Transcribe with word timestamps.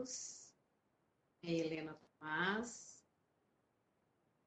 amigos, 0.00 0.54
é 1.42 1.52
Helena 1.52 1.94
Tomás, 1.94 3.04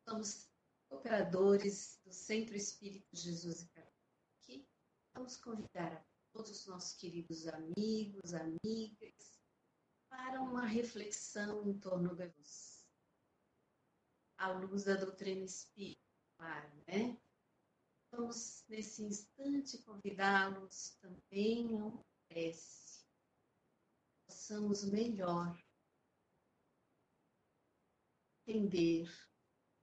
somos 0.08 0.50
operadores 0.90 2.00
do 2.04 2.12
Centro 2.12 2.56
Espírito 2.56 3.08
Jesus 3.16 3.62
e 3.62 3.68
Kardec. 3.68 4.68
Vamos 5.14 5.38
convidar 5.38 5.94
a 5.94 6.06
todos 6.32 6.50
os 6.50 6.66
nossos 6.66 6.94
queridos 6.94 7.48
amigos, 7.48 8.34
amigas, 8.34 9.40
para 10.10 10.42
uma 10.42 10.66
reflexão 10.66 11.68
em 11.70 11.80
torno 11.80 12.16
da 12.16 12.26
luz. 12.26 12.88
À 14.38 14.52
luz 14.54 14.86
da 14.86 14.96
doutrina 14.96 15.46
espírita, 15.46 16.02
claro, 16.36 16.72
né? 16.88 17.22
Vamos, 18.12 18.64
nesse 18.68 19.04
instante, 19.04 19.78
convidá-los 19.84 20.98
também 21.00 21.80
a 21.80 21.86
uma 21.86 22.06
prece. 22.28 22.83
Possamos 24.44 24.84
melhor 24.84 25.58
entender 28.46 29.10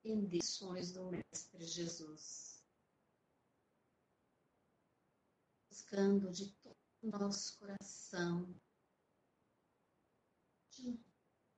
indicações 0.05 0.93
do 0.93 1.07
Mestre 1.07 1.65
Jesus, 1.65 2.63
buscando 5.67 6.31
de 6.31 6.55
todo 6.57 6.77
o 7.01 7.09
nosso 7.09 7.59
coração, 7.59 8.55
de 10.73 11.03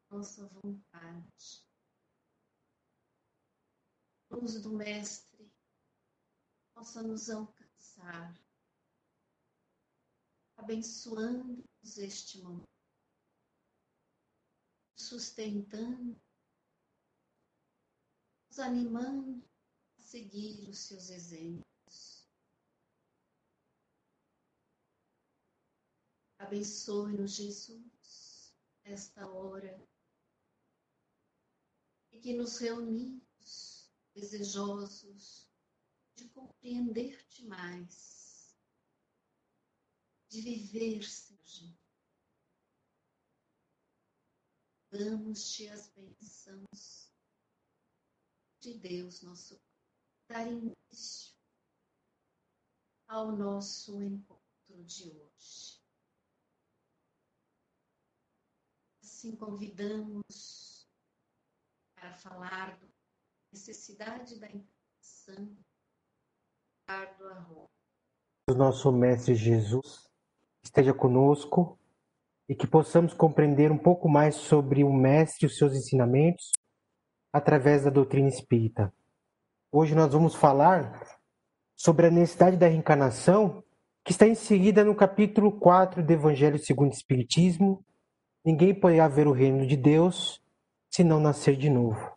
nossa 0.08 0.46
vontade, 0.46 1.66
luz 4.30 4.62
do 4.62 4.70
Mestre 4.76 5.52
possa 6.72 7.02
nos 7.02 7.28
alcançar, 7.28 8.32
abençoando-nos 10.56 11.98
este 11.98 12.40
momento, 12.40 12.71
sustentando 15.12 16.18
nos 18.48 18.58
animando 18.58 19.46
a 19.98 20.00
seguir 20.00 20.70
os 20.70 20.78
seus 20.78 21.10
exemplos. 21.10 22.26
Abençoe-nos, 26.38 27.32
Jesus, 27.34 28.54
nesta 28.84 29.28
hora 29.28 29.86
e 32.10 32.18
que 32.18 32.32
nos 32.32 32.56
reunimos 32.56 33.92
desejosos 34.14 35.46
de 36.14 36.26
compreender-te 36.30 37.44
mais, 37.44 38.56
de 40.30 40.40
viver, 40.40 41.04
Senhor. 41.04 41.81
Damos-te 44.92 45.70
as 45.70 45.88
bênçãos 45.88 47.10
de 48.60 48.74
Deus, 48.74 49.22
nosso 49.22 49.58
dar 50.28 50.46
início 50.46 51.34
ao 53.08 53.32
nosso 53.32 54.02
encontro 54.02 54.84
de 54.84 55.08
hoje. 55.08 55.80
Assim 59.02 59.34
convidamos 59.34 60.86
para 61.94 62.12
falar 62.12 62.78
da 62.78 62.86
necessidade 63.50 64.38
da 64.38 64.48
intenção 64.48 65.56
do 67.16 67.28
arroz. 67.28 67.70
O 68.50 68.54
nosso 68.54 68.92
Mestre 68.92 69.34
Jesus 69.34 70.06
esteja 70.62 70.92
conosco 70.92 71.78
e 72.48 72.54
que 72.54 72.66
possamos 72.66 73.14
compreender 73.14 73.70
um 73.70 73.78
pouco 73.78 74.08
mais 74.08 74.34
sobre 74.34 74.84
o 74.84 74.92
Mestre 74.92 75.44
e 75.44 75.46
os 75.46 75.56
seus 75.56 75.74
ensinamentos 75.74 76.50
através 77.32 77.84
da 77.84 77.90
doutrina 77.90 78.28
espírita. 78.28 78.92
Hoje 79.70 79.94
nós 79.94 80.12
vamos 80.12 80.34
falar 80.34 81.18
sobre 81.74 82.06
a 82.06 82.10
necessidade 82.10 82.56
da 82.56 82.68
reencarnação, 82.68 83.64
que 84.04 84.12
está 84.12 84.26
inserida 84.26 84.84
no 84.84 84.94
capítulo 84.94 85.58
4 85.58 86.02
do 86.02 86.12
Evangelho 86.12 86.58
segundo 86.58 86.90
o 86.90 86.94
Espiritismo. 86.94 87.84
Ninguém 88.44 88.74
poderá 88.74 89.08
ver 89.08 89.26
o 89.26 89.32
reino 89.32 89.66
de 89.66 89.76
Deus 89.76 90.42
se 90.90 91.02
não 91.02 91.18
nascer 91.18 91.56
de 91.56 91.70
novo. 91.70 92.12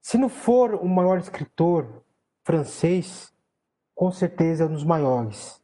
Se 0.00 0.18
não 0.18 0.28
for 0.28 0.74
o 0.74 0.88
maior 0.88 1.18
escritor 1.18 2.02
francês, 2.44 3.32
com 3.94 4.10
certeza 4.10 4.64
é 4.64 4.66
um 4.66 4.72
dos 4.72 4.84
maiores, 4.84 5.62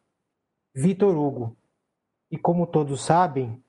Victor 0.72 1.16
Hugo. 1.16 1.57
E 2.30 2.36
como 2.36 2.66
todos 2.66 3.04
sabem, 3.04 3.62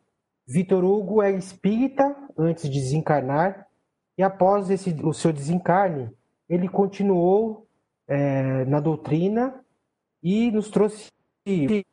Victor 0.47 0.83
Hugo 0.83 1.21
é 1.21 1.31
espírita 1.31 2.15
antes 2.37 2.69
de 2.69 2.79
desencarnar 2.79 3.69
e 4.19 4.21
após 4.21 4.69
esse, 4.69 4.89
o 5.01 5.13
seu 5.13 5.31
desencarne, 5.31 6.11
ele 6.49 6.67
continuou 6.67 7.65
é, 8.05 8.65
na 8.65 8.81
doutrina 8.81 9.63
e 10.21 10.51
nos 10.51 10.69
trouxe, 10.69 11.09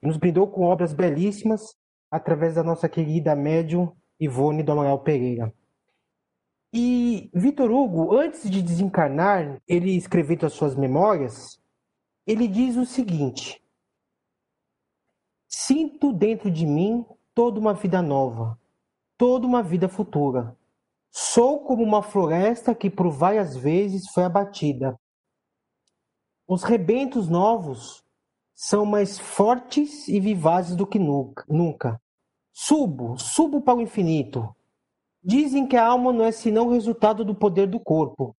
nos 0.02 0.16
brindou 0.16 0.48
com 0.48 0.62
obras 0.62 0.92
belíssimas 0.92 1.76
através 2.10 2.56
da 2.56 2.64
nossa 2.64 2.88
querida 2.88 3.36
médium 3.36 3.94
Ivone 4.18 4.64
do 4.64 4.72
Amaral 4.72 4.98
Pereira. 5.04 5.54
E 6.72 7.30
Vitor 7.32 7.70
Hugo, 7.70 8.16
antes 8.16 8.50
de 8.50 8.60
desencarnar, 8.60 9.62
ele 9.68 9.96
escrevendo 9.96 10.46
as 10.46 10.52
suas 10.52 10.74
memórias, 10.74 11.60
ele 12.26 12.48
diz 12.48 12.76
o 12.76 12.84
seguinte: 12.84 13.62
Sinto 15.48 16.12
dentro 16.12 16.50
de 16.50 16.66
mim 16.66 17.04
toda 17.34 17.60
uma 17.60 17.72
vida 17.72 18.02
nova, 18.02 18.58
toda 19.16 19.46
uma 19.46 19.62
vida 19.62 19.88
futura. 19.88 20.56
Sou 21.10 21.60
como 21.60 21.82
uma 21.82 22.02
floresta 22.02 22.74
que 22.74 22.90
por 22.90 23.10
várias 23.10 23.56
vezes 23.56 24.10
foi 24.12 24.24
abatida. 24.24 24.98
Os 26.48 26.62
rebentos 26.62 27.28
novos 27.28 28.04
são 28.54 28.84
mais 28.84 29.18
fortes 29.18 30.08
e 30.08 30.18
vivazes 30.18 30.74
do 30.74 30.86
que 30.86 30.98
nunca. 30.98 32.00
Subo, 32.52 33.18
subo 33.18 33.60
para 33.60 33.78
o 33.78 33.80
infinito. 33.80 34.54
Dizem 35.22 35.66
que 35.66 35.76
a 35.76 35.86
alma 35.86 36.12
não 36.12 36.24
é 36.24 36.32
senão 36.32 36.66
o 36.66 36.72
resultado 36.72 37.24
do 37.24 37.34
poder 37.34 37.66
do 37.66 37.80
corpo. 37.80 38.36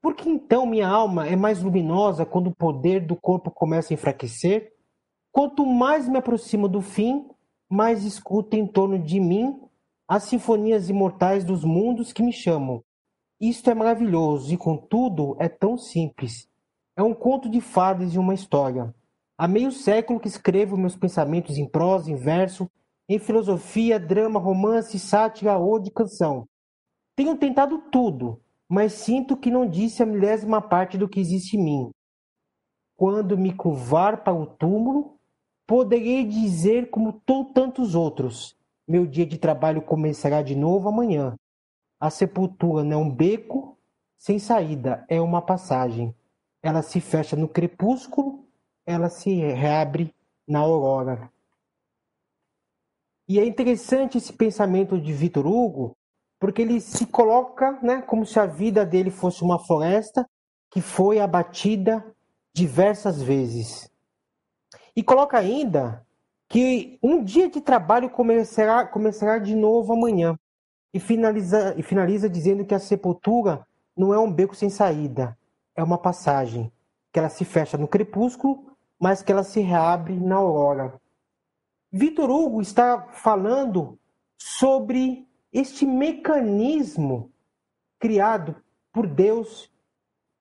Por 0.00 0.14
que 0.14 0.28
então 0.28 0.66
minha 0.66 0.88
alma 0.88 1.26
é 1.26 1.36
mais 1.36 1.62
luminosa 1.62 2.24
quando 2.24 2.48
o 2.48 2.54
poder 2.54 3.06
do 3.06 3.16
corpo 3.16 3.50
começa 3.50 3.92
a 3.92 3.94
enfraquecer? 3.94 4.72
Quanto 5.32 5.64
mais 5.64 6.08
me 6.08 6.18
aproximo 6.18 6.68
do 6.68 6.80
fim, 6.80 7.28
mais 7.68 8.04
escuto 8.04 8.56
em 8.56 8.66
torno 8.66 8.98
de 8.98 9.20
mim 9.20 9.60
as 10.08 10.24
sinfonias 10.24 10.88
imortais 10.90 11.44
dos 11.44 11.62
mundos 11.64 12.12
que 12.12 12.22
me 12.22 12.32
chamam. 12.32 12.82
Isto 13.40 13.70
é 13.70 13.74
maravilhoso 13.74 14.52
e, 14.52 14.56
contudo, 14.56 15.36
é 15.38 15.48
tão 15.48 15.78
simples. 15.78 16.48
É 16.96 17.02
um 17.02 17.14
conto 17.14 17.48
de 17.48 17.60
fadas 17.60 18.12
e 18.12 18.18
uma 18.18 18.34
história. 18.34 18.92
Há 19.38 19.46
meio 19.46 19.70
século 19.70 20.18
que 20.18 20.28
escrevo 20.28 20.76
meus 20.76 20.96
pensamentos 20.96 21.56
em 21.56 21.66
prosa, 21.66 22.10
em 22.10 22.16
verso, 22.16 22.68
em 23.08 23.18
filosofia, 23.18 24.00
drama, 24.00 24.40
romance, 24.40 24.98
sátira 24.98 25.56
ou 25.56 25.78
de 25.78 25.90
canção. 25.90 26.46
Tenho 27.16 27.36
tentado 27.36 27.78
tudo, 27.90 28.42
mas 28.68 28.92
sinto 28.92 29.36
que 29.36 29.50
não 29.50 29.66
disse 29.66 30.02
a 30.02 30.06
milésima 30.06 30.60
parte 30.60 30.98
do 30.98 31.08
que 31.08 31.20
existe 31.20 31.56
em 31.56 31.62
mim. 31.62 31.90
Quando 32.96 33.38
me 33.38 33.54
curvar 33.54 34.24
para 34.24 34.34
o 34.34 34.44
túmulo, 34.44 35.19
poderei 35.70 36.24
dizer 36.24 36.90
como 36.90 37.12
tantos 37.54 37.94
outros: 37.94 38.56
meu 38.88 39.06
dia 39.06 39.24
de 39.24 39.38
trabalho 39.38 39.80
começará 39.80 40.42
de 40.42 40.56
novo 40.56 40.88
amanhã. 40.88 41.36
A 42.00 42.10
sepultura 42.10 42.82
não 42.82 42.92
é 42.92 43.04
um 43.04 43.08
beco 43.08 43.78
sem 44.18 44.40
saída, 44.40 45.06
é 45.08 45.20
uma 45.20 45.40
passagem. 45.40 46.12
Ela 46.60 46.82
se 46.82 47.00
fecha 47.00 47.36
no 47.36 47.46
crepúsculo, 47.46 48.44
ela 48.84 49.08
se 49.08 49.32
reabre 49.32 50.12
na 50.46 50.58
aurora. 50.58 51.30
E 53.28 53.38
é 53.38 53.46
interessante 53.46 54.18
esse 54.18 54.32
pensamento 54.32 55.00
de 55.00 55.12
Vitor 55.12 55.46
Hugo, 55.46 55.96
porque 56.40 56.62
ele 56.62 56.80
se 56.80 57.06
coloca 57.06 57.78
né, 57.80 58.02
como 58.02 58.26
se 58.26 58.40
a 58.40 58.44
vida 58.44 58.84
dele 58.84 59.12
fosse 59.12 59.44
uma 59.44 59.60
floresta 59.60 60.28
que 60.68 60.80
foi 60.80 61.20
abatida 61.20 62.04
diversas 62.52 63.22
vezes. 63.22 63.89
E 65.00 65.02
coloca 65.02 65.38
ainda 65.38 66.06
que 66.46 66.98
um 67.02 67.24
dia 67.24 67.48
de 67.48 67.58
trabalho 67.58 68.10
começará, 68.10 68.86
começará 68.86 69.38
de 69.38 69.54
novo 69.54 69.94
amanhã. 69.94 70.38
E 70.92 71.00
finaliza, 71.00 71.74
e 71.78 71.82
finaliza 71.82 72.28
dizendo 72.28 72.66
que 72.66 72.74
a 72.74 72.78
sepultura 72.78 73.66
não 73.96 74.12
é 74.12 74.18
um 74.18 74.30
beco 74.30 74.54
sem 74.54 74.68
saída, 74.68 75.38
é 75.74 75.82
uma 75.82 75.96
passagem, 75.96 76.70
que 77.10 77.18
ela 77.18 77.30
se 77.30 77.46
fecha 77.46 77.78
no 77.78 77.88
crepúsculo, 77.88 78.76
mas 78.98 79.22
que 79.22 79.32
ela 79.32 79.42
se 79.42 79.60
reabre 79.60 80.20
na 80.20 80.36
aurora. 80.36 81.00
Vitor 81.90 82.28
Hugo 82.28 82.60
está 82.60 83.00
falando 83.10 83.98
sobre 84.36 85.26
este 85.50 85.86
mecanismo 85.86 87.32
criado 87.98 88.54
por 88.92 89.06
Deus 89.06 89.72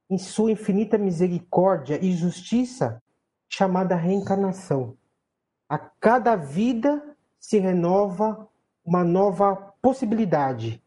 em 0.10 0.18
sua 0.18 0.52
infinita 0.52 0.98
misericórdia 0.98 1.98
e 2.04 2.12
justiça, 2.12 3.02
chamada 3.50 3.96
reencarnação. 3.96 4.96
A 5.68 5.78
cada 5.78 6.36
vida 6.36 7.16
se 7.40 7.57
renova 7.57 8.48
uma 8.86 9.04
nova 9.04 9.56
possibilidade. 9.81 10.81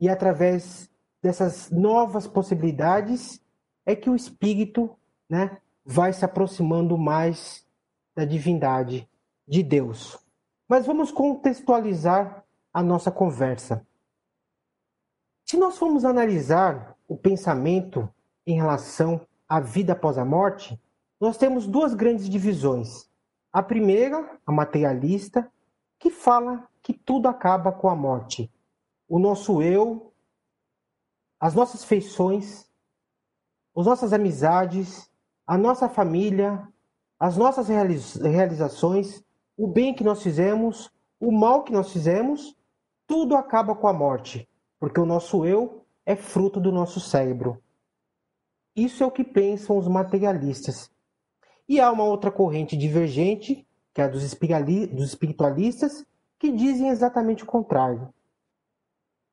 E 0.00 0.08
através 0.08 0.90
dessas 1.22 1.70
novas 1.70 2.26
possibilidades 2.26 3.40
é 3.84 3.94
que 3.94 4.08
o 4.08 4.16
espírito, 4.16 4.96
né, 5.28 5.58
vai 5.84 6.12
se 6.12 6.24
aproximando 6.24 6.96
mais 6.96 7.66
da 8.14 8.24
divindade 8.24 9.08
de 9.46 9.62
Deus. 9.62 10.18
Mas 10.68 10.86
vamos 10.86 11.10
contextualizar 11.10 12.44
a 12.72 12.82
nossa 12.82 13.10
conversa. 13.10 13.86
Se 15.46 15.56
nós 15.56 15.78
formos 15.78 16.04
analisar 16.04 16.94
o 17.08 17.16
pensamento 17.16 18.08
em 18.46 18.54
relação 18.54 19.26
à 19.48 19.60
vida 19.60 19.94
após 19.94 20.18
a 20.18 20.24
morte, 20.24 20.78
nós 21.20 21.36
temos 21.36 21.66
duas 21.66 21.94
grandes 21.94 22.28
divisões. 22.28 23.08
A 23.52 23.62
primeira, 23.62 24.38
a 24.46 24.52
materialista, 24.52 25.50
que 25.98 26.10
fala 26.10 26.68
que 26.82 26.92
tudo 26.92 27.28
acaba 27.28 27.72
com 27.72 27.88
a 27.88 27.96
morte. 27.96 28.50
O 29.08 29.18
nosso 29.18 29.62
eu, 29.62 30.12
as 31.40 31.54
nossas 31.54 31.84
feições, 31.84 32.68
as 33.76 33.86
nossas 33.86 34.12
amizades, 34.12 35.10
a 35.46 35.56
nossa 35.56 35.88
família, 35.88 36.66
as 37.18 37.36
nossas 37.36 37.68
realizações, 37.68 39.24
o 39.56 39.66
bem 39.66 39.94
que 39.94 40.04
nós 40.04 40.22
fizemos, 40.22 40.90
o 41.18 41.32
mal 41.32 41.64
que 41.64 41.72
nós 41.72 41.92
fizemos, 41.92 42.56
tudo 43.06 43.34
acaba 43.34 43.74
com 43.74 43.88
a 43.88 43.92
morte, 43.92 44.48
porque 44.78 45.00
o 45.00 45.06
nosso 45.06 45.44
eu 45.44 45.84
é 46.06 46.14
fruto 46.14 46.60
do 46.60 46.70
nosso 46.70 47.00
cérebro. 47.00 47.60
Isso 48.76 49.02
é 49.02 49.06
o 49.06 49.10
que 49.10 49.24
pensam 49.24 49.76
os 49.76 49.88
materialistas. 49.88 50.90
E 51.68 51.80
há 51.80 51.92
uma 51.92 52.04
outra 52.04 52.30
corrente 52.30 52.76
divergente, 52.76 53.66
que 53.92 54.00
é 54.00 54.04
a 54.04 54.08
dos 54.08 54.22
espiritualistas, 54.22 56.06
que 56.38 56.50
dizem 56.50 56.88
exatamente 56.88 57.42
o 57.42 57.46
contrário. 57.46 58.12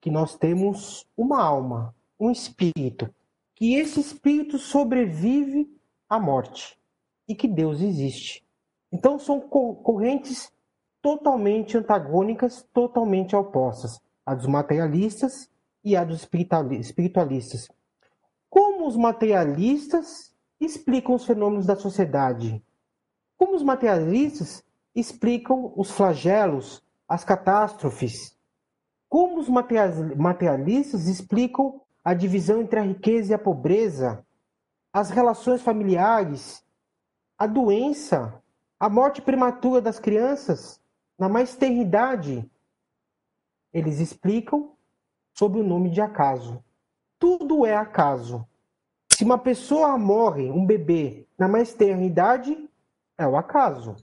Que 0.02 0.12
nós 0.12 0.36
temos 0.36 1.08
uma 1.16 1.42
alma, 1.42 1.96
um 2.20 2.30
espírito, 2.30 3.14
que 3.56 3.76
esse 3.76 4.00
espírito 4.00 4.58
sobrevive 4.58 5.70
à 6.10 6.20
morte 6.20 6.78
e 7.28 7.34
que 7.34 7.48
Deus 7.48 7.82
existe. 7.82 8.46
Então 8.92 9.18
são 9.18 9.40
correntes 9.40 10.52
totalmente 11.02 11.78
antagônicas, 11.78 12.68
totalmente 12.74 13.36
opostas, 13.36 14.00
a 14.26 14.34
dos 14.34 14.48
materialistas 14.48 15.50
e 15.84 15.96
a 15.96 16.04
dos 16.04 16.28
espiritualistas. 16.80 17.70
Como 18.50 18.88
os 18.88 18.98
materialistas 18.98 20.25
explicam 20.60 21.16
os 21.16 21.26
fenômenos 21.26 21.66
da 21.66 21.76
sociedade? 21.76 22.64
Como 23.38 23.56
os 23.56 23.64
materialistas 23.64 24.64
explicam 24.94 25.74
os 25.76 25.92
flagelos, 25.92 26.84
as 27.08 27.24
catástrofes? 27.24 28.36
Como 29.10 29.40
os 29.40 29.50
materialistas 29.50 31.08
explicam 31.08 31.82
a 32.04 32.14
divisão 32.14 32.62
entre 32.62 32.80
a 32.80 32.84
riqueza 32.84 33.32
e 33.32 33.36
a 33.36 33.40
pobreza, 33.40 34.26
as 34.92 35.10
relações 35.10 35.62
familiares, 35.62 36.64
a 37.38 37.46
doença, 37.46 38.42
a 38.80 38.90
morte 38.90 39.22
prematura 39.22 39.82
das 39.82 40.00
crianças, 40.00 40.82
na 41.18 41.28
mais 41.28 41.56
tenridade? 41.56 42.50
Eles 43.74 44.00
explicam 44.00 44.72
sob 45.34 45.60
o 45.60 45.64
nome 45.64 45.90
de 45.90 46.00
acaso. 46.00 46.64
Tudo 47.20 47.66
é 47.66 47.76
acaso. 47.76 48.48
Se 49.16 49.24
uma 49.24 49.38
pessoa 49.38 49.98
morre, 49.98 50.52
um 50.52 50.66
bebê, 50.66 51.26
na 51.40 51.48
mais 51.48 51.74
tenra 51.74 52.04
idade, 52.04 52.70
é 53.18 53.26
o 53.26 53.38
acaso. 53.38 53.96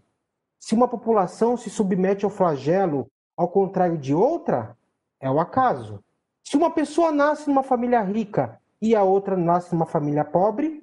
Se 0.59 0.75
uma 0.75 0.88
população 0.88 1.55
se 1.55 1.69
submete 1.69 2.25
ao 2.25 2.31
flagelo 2.31 3.06
ao 3.37 3.47
contrário 3.47 3.99
de 3.99 4.14
outra, 4.14 4.75
é 5.20 5.31
o 5.31 5.38
acaso. 5.38 6.03
Se 6.43 6.56
uma 6.56 6.70
pessoa 6.70 7.12
nasce 7.12 7.47
numa 7.47 7.62
família 7.62 8.00
rica 8.00 8.59
e 8.81 8.97
a 8.97 9.03
outra 9.03 9.37
nasce 9.37 9.75
numa 9.75 9.85
família 9.85 10.25
pobre, 10.25 10.82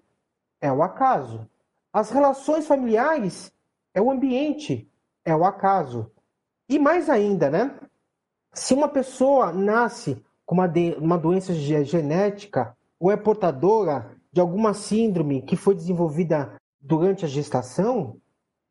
é 0.62 0.72
o 0.72 0.84
acaso. 0.84 1.50
As 1.92 2.12
relações 2.12 2.68
familiares 2.68 3.52
é 3.96 4.00
o 4.00 4.12
ambiente, 4.12 4.88
é 5.26 5.36
o 5.36 5.44
acaso. 5.44 6.12
E 6.70 6.78
mais 6.78 7.10
ainda, 7.10 7.50
né? 7.50 7.80
Se 8.54 8.76
uma 8.76 8.90
pessoa 8.90 9.52
nasce 9.52 10.24
com 10.46 10.54
uma, 10.54 10.68
de, 10.68 10.96
uma 11.00 11.18
doença 11.18 11.52
genética 11.52 12.78
ou 13.00 13.10
é 13.10 13.18
portadora 13.18 14.19
de 14.32 14.40
alguma 14.40 14.74
síndrome 14.74 15.42
que 15.42 15.56
foi 15.56 15.76
desenvolvida 15.76 16.56
durante 16.80 17.26
a 17.26 17.28
gestação, 17.28 18.20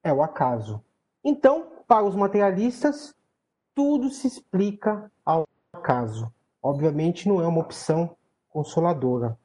é 0.02 0.12
o 0.12 0.22
acaso. 0.22 0.82
Então, 1.24 1.72
para 1.86 2.04
os 2.04 2.14
materialistas, 2.14 3.14
tudo 3.74 4.10
se 4.10 4.26
explica 4.26 5.10
ao 5.24 5.46
acaso. 5.72 6.32
Obviamente, 6.62 7.28
não 7.28 7.40
é 7.40 7.46
uma 7.46 7.60
opção 7.60 8.16
consoladora. 8.48 9.38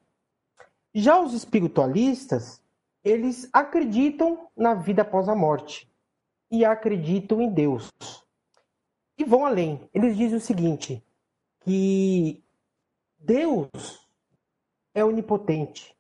Já 0.94 1.20
os 1.20 1.34
espiritualistas, 1.34 2.62
eles 3.04 3.50
acreditam 3.52 4.48
na 4.56 4.74
vida 4.74 5.02
após 5.02 5.28
a 5.28 5.36
morte 5.36 5.92
e 6.52 6.64
acreditam 6.64 7.42
em 7.42 7.50
Deus. 7.50 7.90
E 9.18 9.24
vão 9.24 9.46
além. 9.46 9.90
Eles 9.94 10.16
dizem 10.16 10.38
o 10.38 10.42
seguinte: 10.42 11.04
que 11.62 12.44
Deus 13.18 14.08
é 14.94 15.04
onipotente, 15.04 15.96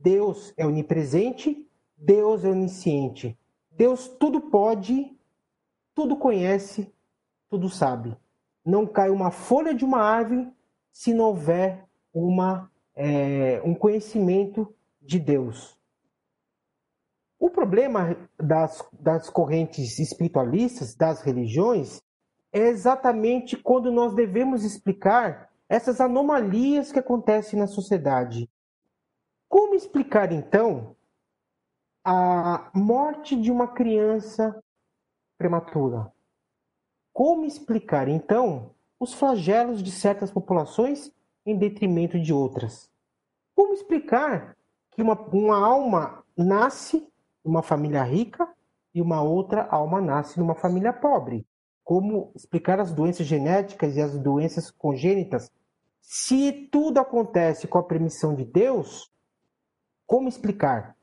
Deus 0.00 0.52
é 0.56 0.66
onipresente, 0.66 1.66
Deus 1.96 2.44
é 2.44 2.48
onisciente. 2.48 3.38
Deus 3.70 4.08
tudo 4.08 4.40
pode, 4.40 5.16
tudo 5.94 6.16
conhece, 6.16 6.92
tudo 7.48 7.68
sabe. 7.68 8.16
Não 8.64 8.86
cai 8.86 9.10
uma 9.10 9.30
folha 9.30 9.74
de 9.74 9.84
uma 9.84 10.00
árvore 10.00 10.50
se 10.92 11.12
não 11.12 11.26
houver 11.26 11.84
uma, 12.12 12.70
é, 12.94 13.60
um 13.64 13.74
conhecimento 13.74 14.74
de 15.00 15.18
Deus. 15.18 15.78
O 17.38 17.48
problema 17.48 18.16
das, 18.38 18.84
das 18.92 19.30
correntes 19.30 19.98
espiritualistas, 19.98 20.94
das 20.94 21.22
religiões, 21.22 22.02
é 22.52 22.68
exatamente 22.68 23.56
quando 23.56 23.90
nós 23.90 24.14
devemos 24.14 24.64
explicar 24.64 25.50
essas 25.68 26.00
anomalias 26.00 26.90
que 26.92 26.98
acontecem 26.98 27.58
na 27.58 27.66
sociedade. 27.66 28.50
Como 29.50 29.74
explicar, 29.74 30.32
então, 30.32 30.96
a 32.02 32.70
morte 32.74 33.36
de 33.36 33.50
uma 33.50 33.68
criança 33.68 34.58
prematura? 35.36 36.10
Como 37.12 37.44
explicar, 37.44 38.08
então, 38.08 38.74
os 38.98 39.12
flagelos 39.12 39.82
de 39.82 39.90
certas 39.90 40.30
populações 40.30 41.12
em 41.44 41.58
detrimento 41.58 42.18
de 42.18 42.32
outras? 42.32 42.90
Como 43.54 43.74
explicar 43.74 44.56
que 44.92 45.02
uma, 45.02 45.20
uma 45.28 45.58
alma 45.58 46.24
nasce 46.34 47.06
numa 47.44 47.62
família 47.62 48.02
rica 48.02 48.48
e 48.94 49.02
uma 49.02 49.20
outra 49.20 49.66
alma 49.66 50.00
nasce 50.00 50.38
numa 50.38 50.54
família 50.54 50.94
pobre? 50.94 51.44
como 51.90 52.30
explicar 52.36 52.78
as 52.78 52.92
doenças 52.92 53.26
genéticas 53.26 53.96
e 53.96 54.00
as 54.00 54.16
doenças 54.16 54.70
congênitas. 54.70 55.50
Se 56.00 56.68
tudo 56.70 57.00
acontece 57.00 57.66
com 57.66 57.78
a 57.78 57.82
permissão 57.82 58.32
de 58.32 58.44
Deus, 58.44 59.10
como 60.10 60.28
explicar? 60.28 60.96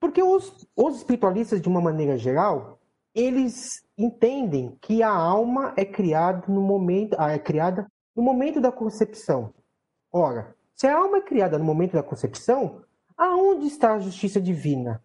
Porque 0.00 0.20
os, 0.20 0.66
os 0.74 0.96
espiritualistas, 0.96 1.62
de 1.62 1.68
uma 1.68 1.80
maneira 1.80 2.18
geral, 2.18 2.80
eles 3.14 3.84
entendem 3.96 4.76
que 4.80 5.04
a 5.04 5.08
alma 5.08 5.72
é 5.76 5.84
criada 5.84 6.42
no 6.48 6.60
momento, 6.60 7.14
ah, 7.16 7.30
é 7.30 7.38
criada 7.38 7.86
no 8.14 8.24
momento 8.24 8.60
da 8.60 8.72
concepção. 8.72 9.54
Ora, 10.12 10.56
se 10.74 10.88
a 10.88 10.96
alma 10.96 11.18
é 11.18 11.20
criada 11.20 11.60
no 11.60 11.64
momento 11.64 11.92
da 11.92 12.02
concepção, 12.02 12.82
aonde 13.16 13.68
está 13.68 13.94
a 13.94 14.00
justiça 14.00 14.40
divina? 14.40 15.00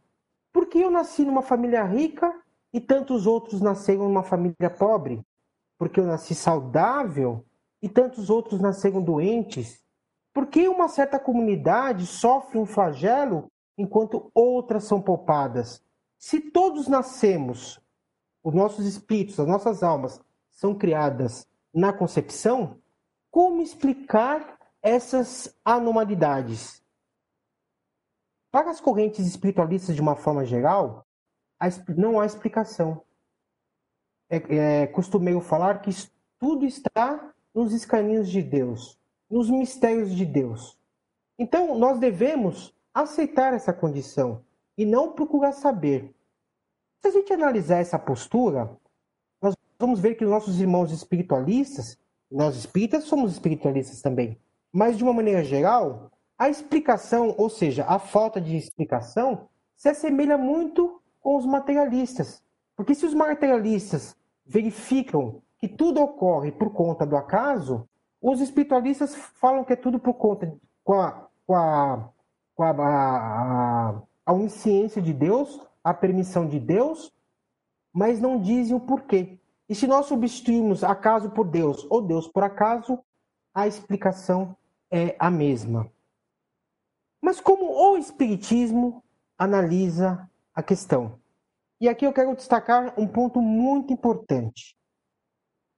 Porque 0.51 0.79
eu 0.79 0.89
nasci 0.89 1.23
numa 1.23 1.43
família 1.43 1.83
rica 1.83 2.33
e 2.73 2.81
tantos 2.81 3.27
outros 3.27 3.61
nasceram 3.61 4.05
numa 4.05 4.23
família 4.23 4.71
pobre, 4.75 5.21
porque 5.77 5.99
eu 5.99 6.05
nasci 6.07 6.33
saudável, 6.33 7.45
e 7.79 7.87
tantos 7.87 8.31
outros 8.31 8.59
nasceram 8.59 9.03
doentes. 9.03 9.84
Por 10.35 10.47
que 10.47 10.67
uma 10.67 10.89
certa 10.89 11.17
comunidade 11.17 12.05
sofre 12.05 12.59
um 12.59 12.65
flagelo 12.65 13.49
enquanto 13.77 14.29
outras 14.33 14.83
são 14.83 15.01
poupadas? 15.01 15.81
Se 16.17 16.41
todos 16.41 16.89
nascemos, 16.89 17.81
os 18.43 18.53
nossos 18.53 18.85
espíritos, 18.85 19.39
as 19.39 19.47
nossas 19.47 19.81
almas 19.81 20.21
são 20.51 20.75
criadas 20.75 21.47
na 21.73 21.93
concepção, 21.93 22.81
como 23.31 23.61
explicar 23.61 24.59
essas 24.81 25.57
anormalidades? 25.63 26.83
Para 28.51 28.71
as 28.71 28.81
correntes 28.81 29.25
espiritualistas 29.25 29.95
de 29.95 30.01
uma 30.01 30.17
forma 30.17 30.43
geral, 30.43 31.07
não 31.95 32.19
há 32.19 32.25
explicação. 32.25 33.01
É, 34.29 34.83
é 34.83 34.87
falar 35.39 35.81
que 35.81 35.91
tudo 36.37 36.65
está 36.65 37.33
nos 37.53 37.71
escaninhos 37.71 38.29
de 38.29 38.41
Deus, 38.41 38.99
nos 39.29 39.49
mistérios 39.49 40.15
de 40.15 40.25
Deus. 40.25 40.77
Então, 41.37 41.77
nós 41.77 41.99
devemos 41.99 42.73
aceitar 42.93 43.53
essa 43.53 43.73
condição 43.73 44.41
e 44.77 44.85
não 44.85 45.11
procurar 45.11 45.51
saber. 45.51 46.13
Se 47.01 47.09
a 47.09 47.11
gente 47.11 47.33
analisar 47.33 47.79
essa 47.79 47.99
postura, 47.99 48.69
nós 49.41 49.55
vamos 49.77 49.99
ver 49.99 50.15
que 50.15 50.23
os 50.23 50.31
nossos 50.31 50.59
irmãos 50.59 50.91
espiritualistas, 50.91 51.97
nós 52.31 52.55
espíritas 52.55 53.03
somos 53.03 53.31
espiritualistas 53.33 54.01
também, 54.01 54.37
mas 54.71 54.97
de 54.97 55.03
uma 55.03 55.13
maneira 55.13 55.43
geral, 55.43 56.11
a 56.37 56.49
explicação, 56.49 57.33
ou 57.37 57.49
seja, 57.49 57.85
a 57.85 57.99
falta 57.99 58.41
de 58.41 58.57
explicação, 58.57 59.47
se 59.75 59.89
assemelha 59.89 60.37
muito 60.37 61.01
com 61.21 61.37
os 61.37 61.45
materialistas. 61.45 62.43
Porque 62.75 62.93
se 62.93 63.05
os 63.05 63.13
materialistas 63.13 64.15
verificam 64.45 65.41
que 65.57 65.67
tudo 65.67 66.01
ocorre 66.01 66.51
por 66.51 66.71
conta 66.71 67.05
do 67.05 67.15
acaso, 67.15 67.87
os 68.27 68.41
espiritualistas 68.41 69.15
falam 69.15 69.63
que 69.63 69.73
é 69.73 69.75
tudo 69.75 69.99
por 69.99 70.15
conta 70.15 70.57
com 70.83 70.99
a, 70.99 71.27
com 71.45 71.55
a, 71.55 72.09
com 72.55 72.63
a, 72.63 72.71
a, 72.71 74.01
a 74.25 74.33
onisciência 74.33 74.99
de 74.99 75.13
Deus, 75.13 75.61
a 75.83 75.93
permissão 75.93 76.47
de 76.47 76.59
Deus, 76.59 77.13
mas 77.93 78.19
não 78.19 78.41
dizem 78.41 78.75
o 78.75 78.79
porquê. 78.79 79.37
E 79.69 79.75
se 79.75 79.85
nós 79.85 80.07
substituirmos 80.07 80.83
acaso 80.83 81.29
por 81.29 81.45
Deus 81.45 81.85
ou 81.87 82.01
Deus 82.01 82.27
por 82.27 82.43
acaso, 82.43 82.97
a 83.53 83.67
explicação 83.67 84.57
é 84.89 85.15
a 85.19 85.29
mesma. 85.29 85.91
Mas 87.21 87.39
como 87.39 87.71
o 87.71 87.95
Espiritismo 87.95 89.03
analisa 89.37 90.27
a 90.53 90.63
questão? 90.63 91.19
E 91.79 91.87
aqui 91.87 92.05
eu 92.05 92.13
quero 92.13 92.35
destacar 92.35 92.99
um 92.99 93.07
ponto 93.07 93.39
muito 93.39 93.93
importante. 93.93 94.75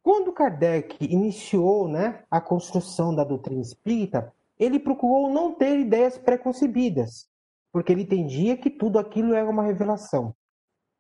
Quando 0.08 0.32
Kardec 0.32 1.04
iniciou 1.04 1.90
né, 1.90 2.24
a 2.32 2.40
construção 2.40 3.14
da 3.14 3.26
doutrina 3.26 3.62
espírita, 3.62 4.34
ele 4.58 4.80
procurou 4.80 5.30
não 5.30 5.54
ter 5.54 5.78
ideias 5.78 6.18
preconcebidas, 6.18 7.30
porque 7.74 7.92
ele 7.92 8.04
entendia 8.04 8.56
que 8.56 8.70
tudo 8.70 9.00
aquilo 9.00 9.34
era 9.34 9.50
uma 9.50 9.64
revelação. 9.64 10.34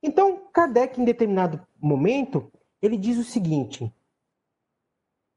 Então, 0.04 0.50
Kardec, 0.52 1.00
em 1.00 1.06
determinado 1.06 1.66
momento, 1.82 2.52
ele 2.82 2.98
diz 2.98 3.18
o 3.18 3.24
seguinte: 3.24 3.90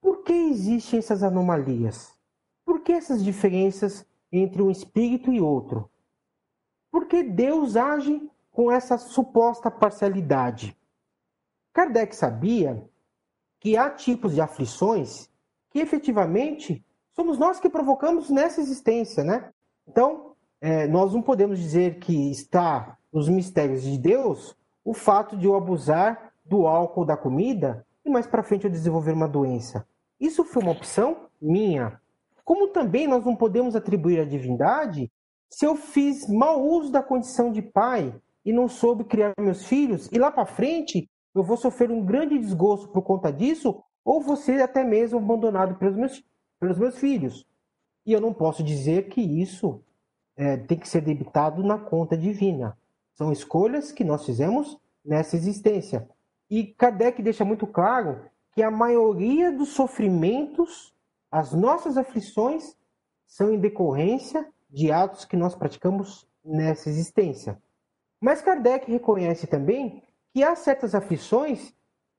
por 0.00 0.24
que 0.24 0.32
existem 0.32 0.98
essas 0.98 1.22
anomalias? 1.22 2.12
Por 2.64 2.80
que 2.80 2.90
essas 2.90 3.22
diferenças 3.22 4.04
entre 4.32 4.60
um 4.60 4.70
espírito 4.72 5.32
e 5.32 5.40
outro? 5.40 5.88
Por 6.90 7.06
que 7.06 7.22
Deus 7.22 7.76
age 7.76 8.20
com 8.50 8.68
essa 8.68 8.98
suposta 8.98 9.70
parcialidade? 9.70 10.76
Kardec 11.72 12.16
sabia 12.16 12.90
que 13.60 13.76
há 13.76 13.90
tipos 13.90 14.34
de 14.34 14.40
aflições 14.40 15.28
que 15.70 15.78
efetivamente 15.78 16.84
somos 17.14 17.38
nós 17.38 17.60
que 17.60 17.68
provocamos 17.68 18.30
nessa 18.30 18.60
existência, 18.60 19.22
né? 19.22 19.50
Então, 19.86 20.32
é, 20.60 20.86
nós 20.86 21.12
não 21.12 21.22
podemos 21.22 21.58
dizer 21.58 21.98
que 21.98 22.30
está 22.30 22.96
nos 23.12 23.28
mistérios 23.28 23.82
de 23.82 23.98
Deus 23.98 24.56
o 24.84 24.94
fato 24.94 25.36
de 25.36 25.46
eu 25.46 25.54
abusar 25.54 26.32
do 26.44 26.66
álcool 26.66 27.04
da 27.04 27.16
comida 27.16 27.86
e 28.04 28.10
mais 28.10 28.26
para 28.26 28.42
frente 28.42 28.64
eu 28.64 28.70
desenvolver 28.70 29.12
uma 29.12 29.28
doença. 29.28 29.86
Isso 30.18 30.44
foi 30.44 30.62
uma 30.62 30.72
opção 30.72 31.28
minha. 31.40 32.00
Como 32.44 32.68
também 32.68 33.06
nós 33.06 33.24
não 33.24 33.36
podemos 33.36 33.76
atribuir 33.76 34.20
à 34.20 34.24
divindade 34.24 35.10
se 35.48 35.66
eu 35.66 35.76
fiz 35.76 36.28
mau 36.28 36.64
uso 36.64 36.90
da 36.90 37.02
condição 37.02 37.52
de 37.52 37.60
pai 37.60 38.14
e 38.44 38.52
não 38.52 38.68
soube 38.68 39.04
criar 39.04 39.34
meus 39.38 39.64
filhos 39.64 40.08
e 40.10 40.18
lá 40.18 40.30
para 40.30 40.46
frente 40.46 41.09
eu 41.34 41.42
vou 41.42 41.56
sofrer 41.56 41.90
um 41.90 42.04
grande 42.04 42.38
desgosto 42.38 42.88
por 42.88 43.02
conta 43.02 43.32
disso 43.32 43.82
ou 44.04 44.36
ser 44.36 44.60
até 44.60 44.82
mesmo 44.82 45.18
abandonado 45.18 45.76
pelos 45.76 45.96
meus, 45.96 46.24
pelos 46.58 46.78
meus 46.78 46.98
filhos. 46.98 47.46
E 48.04 48.12
eu 48.12 48.20
não 48.20 48.32
posso 48.32 48.62
dizer 48.62 49.08
que 49.08 49.20
isso 49.20 49.82
é, 50.36 50.56
tem 50.56 50.78
que 50.78 50.88
ser 50.88 51.02
debitado 51.02 51.62
na 51.62 51.78
conta 51.78 52.16
divina. 52.16 52.76
São 53.14 53.30
escolhas 53.30 53.92
que 53.92 54.02
nós 54.02 54.24
fizemos 54.24 54.78
nessa 55.04 55.36
existência. 55.36 56.08
E 56.48 56.64
Kardec 56.64 57.22
deixa 57.22 57.44
muito 57.44 57.66
claro 57.66 58.24
que 58.52 58.62
a 58.62 58.70
maioria 58.70 59.52
dos 59.52 59.68
sofrimentos, 59.68 60.94
as 61.30 61.52
nossas 61.52 61.96
aflições, 61.96 62.76
são 63.26 63.52
em 63.52 63.60
decorrência 63.60 64.48
de 64.68 64.90
atos 64.90 65.24
que 65.24 65.36
nós 65.36 65.54
praticamos 65.54 66.26
nessa 66.44 66.88
existência. 66.88 67.60
Mas 68.20 68.42
Kardec 68.42 68.90
reconhece 68.90 69.46
também 69.46 70.02
que 70.32 70.42
há 70.42 70.54
certas 70.54 70.94
aflições 70.94 71.74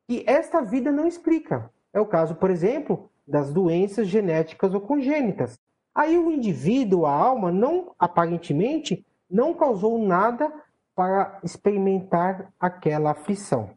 que 0.08 0.24
esta 0.28 0.62
vida 0.62 0.92
não 0.92 1.08
explica. 1.08 1.72
É 1.94 2.00
o 2.00 2.06
caso, 2.06 2.36
por 2.36 2.50
exemplo, 2.50 3.10
das 3.26 3.54
doenças 3.54 4.08
genéticas 4.08 4.74
ou 4.74 4.82
congênitas. 4.82 5.58
Aí 5.94 6.18
o 6.18 6.32
indivíduo, 6.32 7.06
a 7.06 7.14
alma, 7.14 7.52
não 7.52 7.94
aparentemente 7.98 9.06
não 9.30 9.54
causou 9.54 9.98
nada 9.98 10.52
para 10.94 11.40
experimentar 11.44 12.54
aquela 12.60 13.12
aflição. 13.12 13.72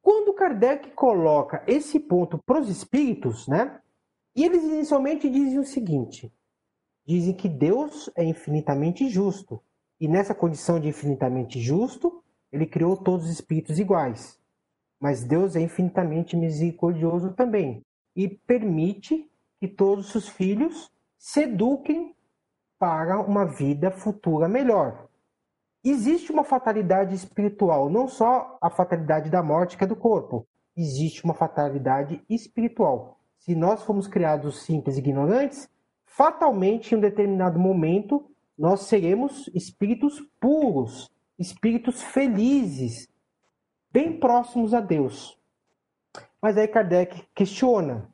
Quando 0.00 0.34
Kardec 0.34 0.90
coloca 0.92 1.62
esse 1.66 2.00
ponto 2.00 2.38
para 2.38 2.60
os 2.60 2.68
espíritos, 2.68 3.46
né? 3.46 3.80
E 4.34 4.44
eles 4.44 4.64
inicialmente 4.64 5.28
dizem 5.30 5.58
o 5.58 5.64
seguinte: 5.64 6.32
dizem 7.06 7.34
que 7.34 7.48
Deus 7.48 8.10
é 8.16 8.24
infinitamente 8.24 9.08
justo. 9.08 9.62
E 10.00 10.08
nessa 10.08 10.34
condição 10.34 10.80
de 10.80 10.88
infinitamente 10.88 11.60
justo, 11.60 12.23
ele 12.54 12.66
criou 12.66 12.96
todos 12.96 13.26
os 13.26 13.32
espíritos 13.32 13.80
iguais. 13.80 14.38
Mas 15.00 15.24
Deus 15.24 15.56
é 15.56 15.60
infinitamente 15.60 16.36
misericordioso 16.36 17.32
também 17.32 17.82
e 18.14 18.28
permite 18.28 19.28
que 19.58 19.66
todos 19.66 20.14
os 20.14 20.28
filhos 20.28 20.88
se 21.18 21.42
eduquem 21.42 22.14
para 22.78 23.20
uma 23.20 23.44
vida 23.44 23.90
futura 23.90 24.48
melhor. 24.48 25.08
Existe 25.82 26.30
uma 26.30 26.44
fatalidade 26.44 27.14
espiritual, 27.14 27.90
não 27.90 28.06
só 28.06 28.56
a 28.62 28.70
fatalidade 28.70 29.28
da 29.30 29.42
morte, 29.42 29.76
que 29.76 29.84
é 29.84 29.86
do 29.86 29.96
corpo. 29.96 30.46
Existe 30.76 31.24
uma 31.24 31.34
fatalidade 31.34 32.22
espiritual. 32.30 33.18
Se 33.38 33.54
nós 33.54 33.82
fomos 33.82 34.06
criados 34.06 34.62
simples 34.62 34.96
e 34.96 35.00
ignorantes, 35.00 35.68
fatalmente, 36.06 36.94
em 36.94 36.98
um 36.98 37.00
determinado 37.00 37.58
momento, 37.58 38.24
nós 38.56 38.82
seremos 38.82 39.50
espíritos 39.52 40.20
puros, 40.40 41.10
espíritos 41.38 42.02
felizes, 42.02 43.08
bem 43.90 44.18
próximos 44.18 44.74
a 44.74 44.80
Deus. 44.80 45.38
Mas 46.40 46.56
aí 46.56 46.68
Kardec 46.68 47.26
questiona: 47.34 48.08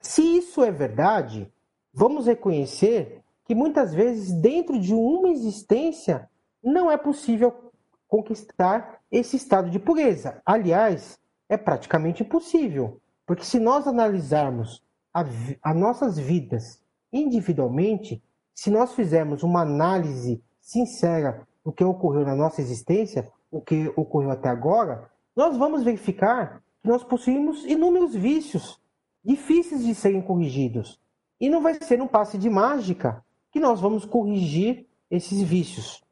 se 0.00 0.22
isso 0.22 0.62
é 0.62 0.70
verdade, 0.70 1.52
vamos 1.92 2.26
reconhecer 2.26 3.22
que 3.44 3.54
muitas 3.54 3.92
vezes, 3.92 4.32
dentro 4.32 4.78
de 4.78 4.94
uma 4.94 5.28
existência, 5.30 6.28
não 6.62 6.90
é 6.90 6.96
possível 6.96 7.72
conquistar 8.06 9.00
esse 9.10 9.36
estado 9.36 9.70
de 9.70 9.78
pureza. 9.78 10.40
Aliás, 10.44 11.18
é 11.48 11.56
praticamente 11.56 12.22
impossível, 12.22 13.00
porque 13.26 13.44
se 13.44 13.58
nós 13.58 13.86
analisarmos 13.86 14.82
as 15.12 15.76
nossas 15.76 16.18
vidas 16.18 16.80
individualmente, 17.12 18.22
se 18.54 18.70
nós 18.70 18.94
fizermos 18.94 19.42
uma 19.42 19.62
análise 19.62 20.42
sincera 20.60 21.46
do 21.64 21.72
que 21.72 21.84
ocorreu 21.84 22.24
na 22.24 22.34
nossa 22.34 22.60
existência, 22.60 23.30
o 23.50 23.60
que 23.60 23.92
ocorreu 23.96 24.30
até 24.30 24.48
agora, 24.48 25.10
nós 25.36 25.56
vamos 25.56 25.82
verificar 25.82 26.62
que 26.82 26.88
nós 26.88 27.02
possuímos 27.04 27.64
inúmeros 27.64 28.14
vícios 28.14 28.80
difíceis 29.24 29.84
de 29.84 29.94
serem 29.94 30.22
corrigidos. 30.22 31.00
E 31.40 31.48
não 31.48 31.62
vai 31.62 31.74
ser 31.74 32.00
um 32.00 32.06
passe 32.06 32.38
de 32.38 32.48
mágica 32.48 33.24
que 33.52 33.60
nós 33.60 33.80
vamos 33.80 34.04
corrigir 34.04 34.86
esses 35.10 35.42
vícios. 35.42 36.02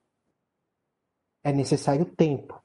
É 1.42 1.52
necessário 1.52 2.04
tempo. 2.04 2.60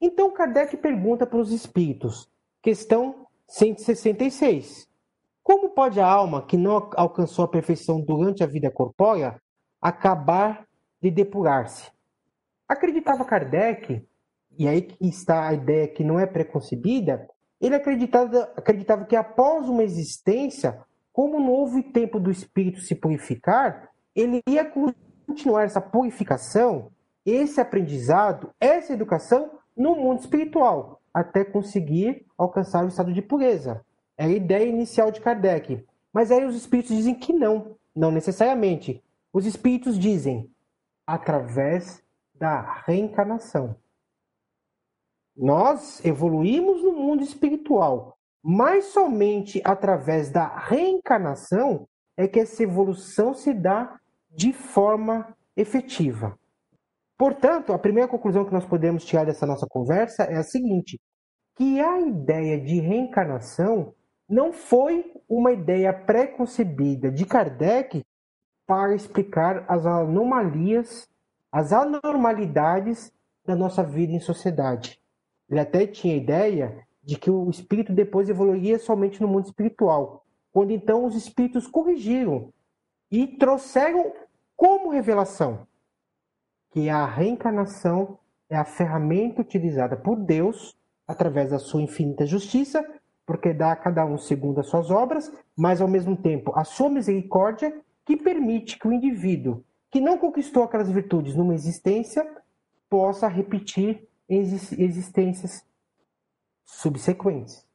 Então 0.00 0.32
Kardec 0.32 0.76
pergunta 0.76 1.26
para 1.26 1.38
os 1.38 1.52
espíritos, 1.52 2.28
questão 2.62 3.26
166. 3.46 4.88
Como 5.42 5.70
pode 5.70 6.00
a 6.00 6.06
alma 6.06 6.46
que 6.46 6.56
não 6.56 6.90
alcançou 6.96 7.44
a 7.44 7.48
perfeição 7.48 8.00
durante 8.00 8.42
a 8.42 8.46
vida 8.46 8.70
corpórea 8.70 9.40
acabar 9.80 10.66
de 11.02 11.10
depurar-se? 11.10 11.90
Acreditava 12.68 13.24
Kardec, 13.24 14.06
e 14.58 14.68
aí 14.68 14.88
está 15.00 15.48
a 15.48 15.54
ideia 15.54 15.88
que 15.88 16.04
não 16.04 16.18
é 16.18 16.26
preconcebida, 16.26 17.28
ele 17.60 17.74
acreditava, 17.74 18.52
acreditava 18.56 19.04
que 19.04 19.16
após 19.16 19.68
uma 19.68 19.82
existência, 19.82 20.80
como 21.12 21.38
não 21.38 21.52
houve 21.52 21.82
tempo 21.82 22.18
do 22.18 22.30
espírito 22.30 22.80
se 22.80 22.94
purificar, 22.94 23.90
ele 24.14 24.40
ia 24.48 24.64
continuar 25.26 25.64
essa 25.64 25.80
purificação, 25.80 26.90
esse 27.24 27.60
aprendizado, 27.60 28.50
essa 28.60 28.92
educação 28.92 29.50
no 29.76 29.94
mundo 29.94 30.20
espiritual, 30.20 31.00
até 31.14 31.44
conseguir 31.44 32.26
alcançar 32.36 32.84
o 32.84 32.88
estado 32.88 33.12
de 33.12 33.22
pureza. 33.22 33.84
É 34.16 34.24
a 34.24 34.28
ideia 34.28 34.66
inicial 34.66 35.10
de 35.10 35.20
Kardec. 35.20 35.84
Mas 36.12 36.30
aí 36.30 36.44
os 36.44 36.54
espíritos 36.54 36.94
dizem 36.94 37.14
que 37.14 37.32
não, 37.32 37.76
não 37.94 38.10
necessariamente. 38.10 39.02
Os 39.32 39.46
espíritos 39.46 39.98
dizem 39.98 40.50
através 41.12 42.02
da 42.34 42.82
reencarnação. 42.86 43.76
Nós 45.36 46.02
evoluímos 46.02 46.82
no 46.82 46.92
mundo 46.92 47.22
espiritual, 47.22 48.16
mas 48.42 48.86
somente 48.86 49.60
através 49.62 50.30
da 50.30 50.46
reencarnação 50.56 51.86
é 52.16 52.26
que 52.26 52.40
essa 52.40 52.62
evolução 52.62 53.34
se 53.34 53.52
dá 53.52 54.00
de 54.30 54.54
forma 54.54 55.36
efetiva. 55.54 56.38
Portanto, 57.18 57.74
a 57.74 57.78
primeira 57.78 58.08
conclusão 58.08 58.46
que 58.46 58.52
nós 58.52 58.64
podemos 58.64 59.04
tirar 59.04 59.26
dessa 59.26 59.44
nossa 59.44 59.66
conversa 59.68 60.22
é 60.22 60.36
a 60.36 60.42
seguinte: 60.42 60.98
que 61.56 61.78
a 61.78 62.00
ideia 62.00 62.58
de 62.58 62.80
reencarnação 62.80 63.94
não 64.26 64.50
foi 64.50 65.12
uma 65.28 65.52
ideia 65.52 65.92
pré-concebida 65.92 67.10
de 67.10 67.26
Kardec 67.26 68.02
para 68.66 68.94
explicar 68.94 69.64
as 69.68 69.84
anomalias, 69.86 71.08
as 71.50 71.72
anormalidades 71.72 73.12
da 73.44 73.56
nossa 73.56 73.82
vida 73.82 74.12
em 74.12 74.20
sociedade. 74.20 75.00
Ele 75.50 75.60
até 75.60 75.86
tinha 75.86 76.14
a 76.14 76.18
ideia 76.18 76.86
de 77.02 77.18
que 77.18 77.30
o 77.30 77.50
espírito 77.50 77.92
depois 77.92 78.28
evoluiria 78.28 78.78
somente 78.78 79.20
no 79.20 79.28
mundo 79.28 79.46
espiritual, 79.46 80.24
quando 80.52 80.70
então 80.70 81.04
os 81.04 81.16
espíritos 81.16 81.66
corrigiram 81.66 82.52
e 83.10 83.26
trouxeram 83.26 84.12
como 84.56 84.90
revelação 84.90 85.66
que 86.72 86.88
a 86.88 87.04
reencarnação 87.04 88.18
é 88.48 88.56
a 88.56 88.64
ferramenta 88.64 89.42
utilizada 89.42 89.96
por 89.96 90.16
Deus 90.16 90.76
através 91.06 91.50
da 91.50 91.58
sua 91.58 91.82
infinita 91.82 92.26
justiça, 92.26 92.84
porque 93.26 93.52
dá 93.52 93.72
a 93.72 93.76
cada 93.76 94.04
um 94.04 94.18
segundo 94.18 94.60
as 94.60 94.66
suas 94.66 94.90
obras, 94.90 95.30
mas 95.56 95.80
ao 95.80 95.88
mesmo 95.88 96.16
tempo 96.16 96.52
a 96.56 96.64
sua 96.64 96.88
misericórdia 96.88 97.78
que 98.04 98.16
permite 98.16 98.78
que 98.78 98.86
o 98.86 98.92
indivíduo 98.92 99.64
que 99.90 100.00
não 100.00 100.16
conquistou 100.18 100.62
aquelas 100.62 100.90
virtudes 100.90 101.36
numa 101.36 101.54
existência 101.54 102.26
possa 102.88 103.28
repetir 103.28 104.08
existências 104.28 105.64
subsequentes. 106.64 107.66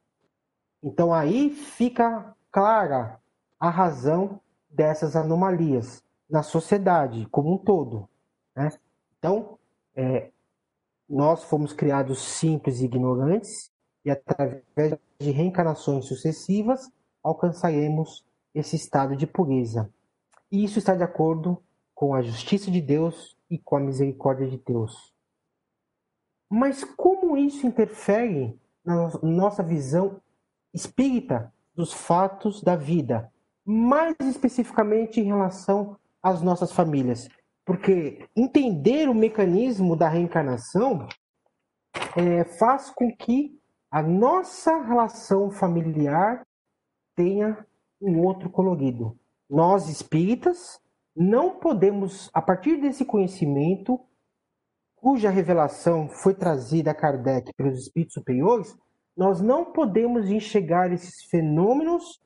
Então 0.82 1.14
aí 1.14 1.52
fica 1.52 2.36
clara 2.52 3.20
a 3.60 3.70
razão 3.70 4.40
dessas 4.70 5.16
anomalias 5.16 6.04
na 6.30 6.44
sociedade 6.44 7.28
como 7.32 7.54
um 7.54 7.58
todo. 7.58 8.08
Né? 8.56 8.70
Então, 9.18 9.58
é, 9.96 10.32
nós 11.08 11.44
fomos 11.44 11.74
criados 11.74 12.20
simples 12.20 12.82
e 12.82 12.86
ignorantes, 12.86 13.72
e 14.04 14.12
através 14.12 14.98
de 15.20 15.32
reencarnações 15.32 16.06
sucessivas 16.06 16.90
alcançaremos 17.24 18.26
esse 18.54 18.76
estado 18.76 19.16
de 19.16 19.28
pureza. 19.28 19.92
E 20.52 20.64
isso 20.64 20.80
está 20.80 20.96
de 20.96 21.04
acordo 21.04 21.62
com 21.94 22.14
a 22.14 22.22
justiça 22.22 22.72
de 22.72 22.82
Deus 22.82 23.38
e 23.50 23.58
com 23.58 23.78
a 23.78 23.80
misericórdia 23.80 24.48
de 24.48 24.58
Deus. 24.58 25.14
Mas 26.50 26.84
como 26.84 27.38
isso 27.38 27.68
interfere 27.68 28.60
na 28.84 29.10
nossa 29.22 29.62
visão 29.62 30.22
espírita 30.74 31.54
dos 31.76 31.94
fatos 31.94 32.62
da 32.62 32.76
vida, 32.76 33.32
mais 33.66 34.16
especificamente 34.22 35.20
em 35.20 35.26
relação 35.26 35.98
às 36.24 36.42
nossas 36.42 36.72
famílias? 36.72 37.28
Porque 37.66 38.26
entender 38.36 39.10
o 39.10 39.14
mecanismo 39.14 39.96
da 39.96 40.08
reencarnação 40.08 41.08
é, 42.16 42.46
faz 42.46 42.90
com 42.92 43.14
que 43.14 43.60
a 43.92 44.02
nossa 44.02 44.82
relação 44.84 45.52
familiar 45.52 46.46
tenha 47.16 47.66
um 48.02 48.24
outro 48.24 48.50
colorido. 48.50 49.18
Nós 49.50 49.88
espíritas 49.88 50.80
não 51.16 51.58
podemos, 51.58 52.30
a 52.34 52.42
partir 52.42 52.82
desse 52.82 53.06
conhecimento, 53.06 54.00
cuja 54.96 55.30
revelação 55.30 56.10
foi 56.10 56.34
trazida 56.34 56.92
a 56.92 56.96
Kardec 56.96 57.54
pelos 57.54 57.80
espíritos 57.80 58.14
superiores, 58.14 58.78
nós 59.16 59.42
não 59.42 59.72
podemos 59.72 60.30
enxergar 60.30 60.92
esses 60.92 61.24
fenômenos, 61.24 62.22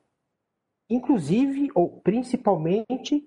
inclusive 0.90 1.70
ou 1.75 2.01
principalmente 2.01 3.25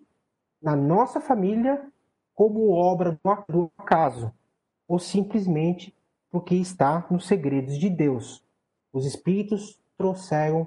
na 0.60 0.74
nossa 0.74 1.20
família, 1.20 1.90
como 2.34 2.72
obra 2.72 3.18
do 3.48 3.70
acaso, 3.78 4.32
ou 4.88 4.98
simplesmente 4.98 5.96
porque 6.30 6.56
está 6.56 7.06
nos 7.10 7.26
segredos 7.26 7.78
de 7.78 7.88
Deus. 7.88 8.44
Os 8.92 9.06
espíritos 9.06 9.80
trouxeram 9.96 10.66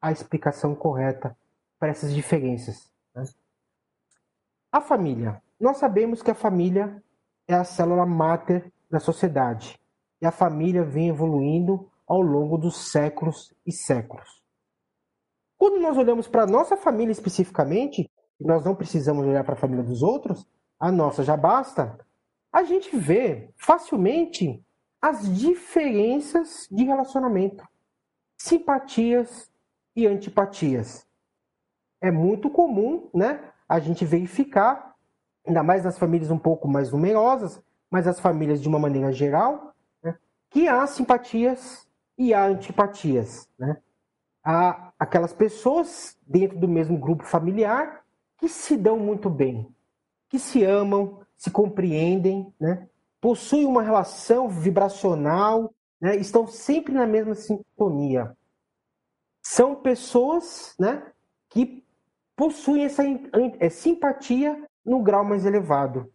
a 0.00 0.10
explicação 0.10 0.74
correta 0.74 1.36
para 1.84 1.90
essas 1.90 2.14
diferenças. 2.14 2.90
Né? 3.14 3.24
A 4.72 4.80
família. 4.80 5.42
Nós 5.60 5.76
sabemos 5.76 6.22
que 6.22 6.30
a 6.30 6.34
família 6.34 7.04
é 7.46 7.52
a 7.52 7.62
célula 7.62 8.06
máter 8.06 8.72
da 8.90 8.98
sociedade 8.98 9.78
e 10.18 10.24
a 10.24 10.30
família 10.30 10.82
vem 10.82 11.10
evoluindo 11.10 11.86
ao 12.06 12.22
longo 12.22 12.56
dos 12.56 12.90
séculos 12.90 13.54
e 13.66 13.70
séculos. 13.70 14.42
Quando 15.58 15.78
nós 15.78 15.98
olhamos 15.98 16.26
para 16.26 16.44
a 16.44 16.46
nossa 16.46 16.74
família 16.74 17.12
especificamente, 17.12 18.10
e 18.40 18.46
nós 18.46 18.64
não 18.64 18.74
precisamos 18.74 19.26
olhar 19.26 19.44
para 19.44 19.52
a 19.52 19.58
família 19.58 19.84
dos 19.84 20.02
outros, 20.02 20.48
a 20.80 20.90
nossa 20.90 21.22
já 21.22 21.36
basta, 21.36 21.98
a 22.50 22.62
gente 22.62 22.96
vê 22.96 23.52
facilmente 23.58 24.64
as 25.02 25.30
diferenças 25.38 26.66
de 26.70 26.82
relacionamento, 26.82 27.62
simpatias 28.38 29.52
e 29.94 30.06
antipatias. 30.06 31.06
É 32.04 32.10
muito 32.10 32.50
comum, 32.50 33.08
né, 33.14 33.40
a 33.66 33.80
gente 33.80 34.04
verificar, 34.04 34.94
ainda 35.46 35.62
mais 35.62 35.84
nas 35.84 35.98
famílias 35.98 36.30
um 36.30 36.38
pouco 36.38 36.68
mais 36.68 36.92
numerosas, 36.92 37.62
mas 37.90 38.06
as 38.06 38.20
famílias 38.20 38.60
de 38.60 38.68
uma 38.68 38.78
maneira 38.78 39.10
geral, 39.10 39.74
né, 40.02 40.14
que 40.50 40.68
há 40.68 40.86
simpatias 40.86 41.88
e 42.18 42.34
há 42.34 42.44
antipatias, 42.44 43.48
né? 43.58 43.78
Há 44.44 44.92
aquelas 44.98 45.32
pessoas 45.32 46.18
dentro 46.26 46.58
do 46.58 46.68
mesmo 46.68 46.98
grupo 46.98 47.24
familiar 47.24 48.04
que 48.36 48.50
se 48.50 48.76
dão 48.76 48.98
muito 48.98 49.30
bem, 49.30 49.74
que 50.28 50.38
se 50.38 50.62
amam, 50.62 51.22
se 51.38 51.50
compreendem, 51.50 52.52
né? 52.60 52.86
possuem 53.18 53.64
uma 53.64 53.82
relação 53.82 54.50
vibracional, 54.50 55.72
né? 55.98 56.16
estão 56.16 56.46
sempre 56.46 56.92
na 56.92 57.06
mesma 57.06 57.34
sintonia. 57.34 58.36
São 59.42 59.74
pessoas 59.76 60.74
né, 60.78 61.10
que 61.48 61.83
possuem 62.36 62.84
essa 62.84 63.02
é, 63.60 63.68
simpatia 63.68 64.62
no 64.84 65.02
grau 65.02 65.24
mais 65.24 65.44
elevado. 65.44 66.12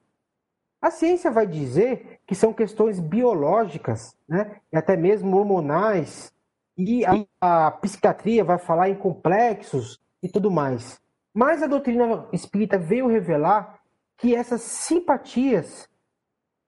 A 0.82 0.91
ciência 0.91 1.29
vai 1.29 1.45
dizer 1.45 2.21
que 2.25 2.34
são 2.34 2.53
questões 2.53 2.99
biológicas, 2.99 4.15
né, 4.27 4.60
e 4.71 4.77
até 4.77 4.95
mesmo 4.95 5.36
hormonais, 5.38 6.32
e 6.77 7.03
a, 7.05 7.25
a 7.41 7.71
psiquiatria 7.71 8.43
vai 8.43 8.58
falar 8.58 8.89
em 8.89 8.95
complexos 8.95 9.99
e 10.23 10.29
tudo 10.29 10.49
mais. 10.49 11.01
Mas 11.34 11.62
a 11.62 11.67
doutrina 11.67 12.27
espírita 12.32 12.77
veio 12.77 13.08
revelar 13.08 13.82
que 14.17 14.36
essas 14.36 14.62
simpatias 14.62 15.89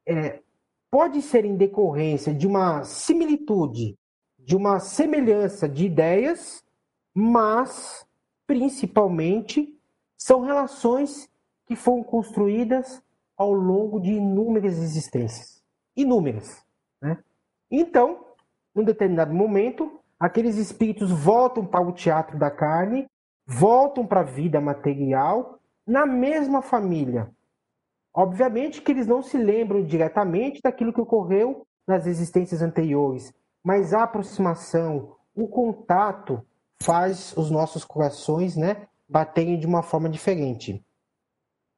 é, 0.05 0.41
pode 0.89 1.21
ser 1.21 1.45
em 1.45 1.55
decorrência 1.55 2.33
de 2.33 2.45
uma 2.45 2.83
similitude, 2.83 3.97
de 4.37 4.55
uma 4.55 4.79
semelhança 4.79 5.69
de 5.69 5.85
ideias, 5.85 6.63
mas 7.13 8.05
principalmente 8.51 9.79
são 10.17 10.41
relações 10.41 11.29
que 11.65 11.73
foram 11.73 12.03
construídas 12.03 13.01
ao 13.37 13.53
longo 13.53 13.97
de 13.97 14.11
inúmeras 14.11 14.77
existências. 14.77 15.63
Inúmeras. 15.95 16.61
Né? 17.01 17.17
Então, 17.71 18.25
num 18.75 18.83
determinado 18.83 19.33
momento, 19.33 20.01
aqueles 20.19 20.57
espíritos 20.57 21.09
voltam 21.09 21.65
para 21.65 21.87
o 21.87 21.93
teatro 21.93 22.37
da 22.37 22.51
carne, 22.51 23.07
voltam 23.47 24.05
para 24.05 24.19
a 24.19 24.23
vida 24.23 24.59
material, 24.59 25.57
na 25.87 26.05
mesma 26.05 26.61
família, 26.61 27.31
Obviamente 28.13 28.81
que 28.81 28.91
eles 28.91 29.07
não 29.07 29.21
se 29.21 29.37
lembram 29.37 29.85
diretamente 29.85 30.59
daquilo 30.61 30.91
que 30.91 30.99
ocorreu 30.99 31.65
nas 31.87 32.05
existências 32.05 32.61
anteriores, 32.61 33.33
mas 33.63 33.93
a 33.93 34.03
aproximação, 34.03 35.15
o 35.33 35.47
contato 35.47 36.45
faz 36.81 37.33
os 37.37 37.51
nossos 37.51 37.85
corações, 37.85 38.57
né, 38.57 38.87
baterem 39.07 39.59
de 39.59 39.67
uma 39.67 39.83
forma 39.83 40.09
diferente. 40.09 40.83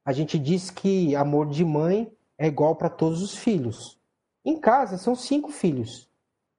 A 0.06 0.14
gente 0.14 0.40
diz 0.40 0.70
que 0.70 1.16
amor 1.16 1.50
de 1.50 1.66
mãe 1.66 2.12
é 2.38 2.48
igual 2.48 2.76
para 2.76 2.90
todos 2.90 3.22
os 3.22 3.36
filhos. 3.36 4.00
Em 4.46 4.60
casa 4.60 4.98
são 4.98 5.16
cinco 5.16 5.52
filhos, 5.52 6.10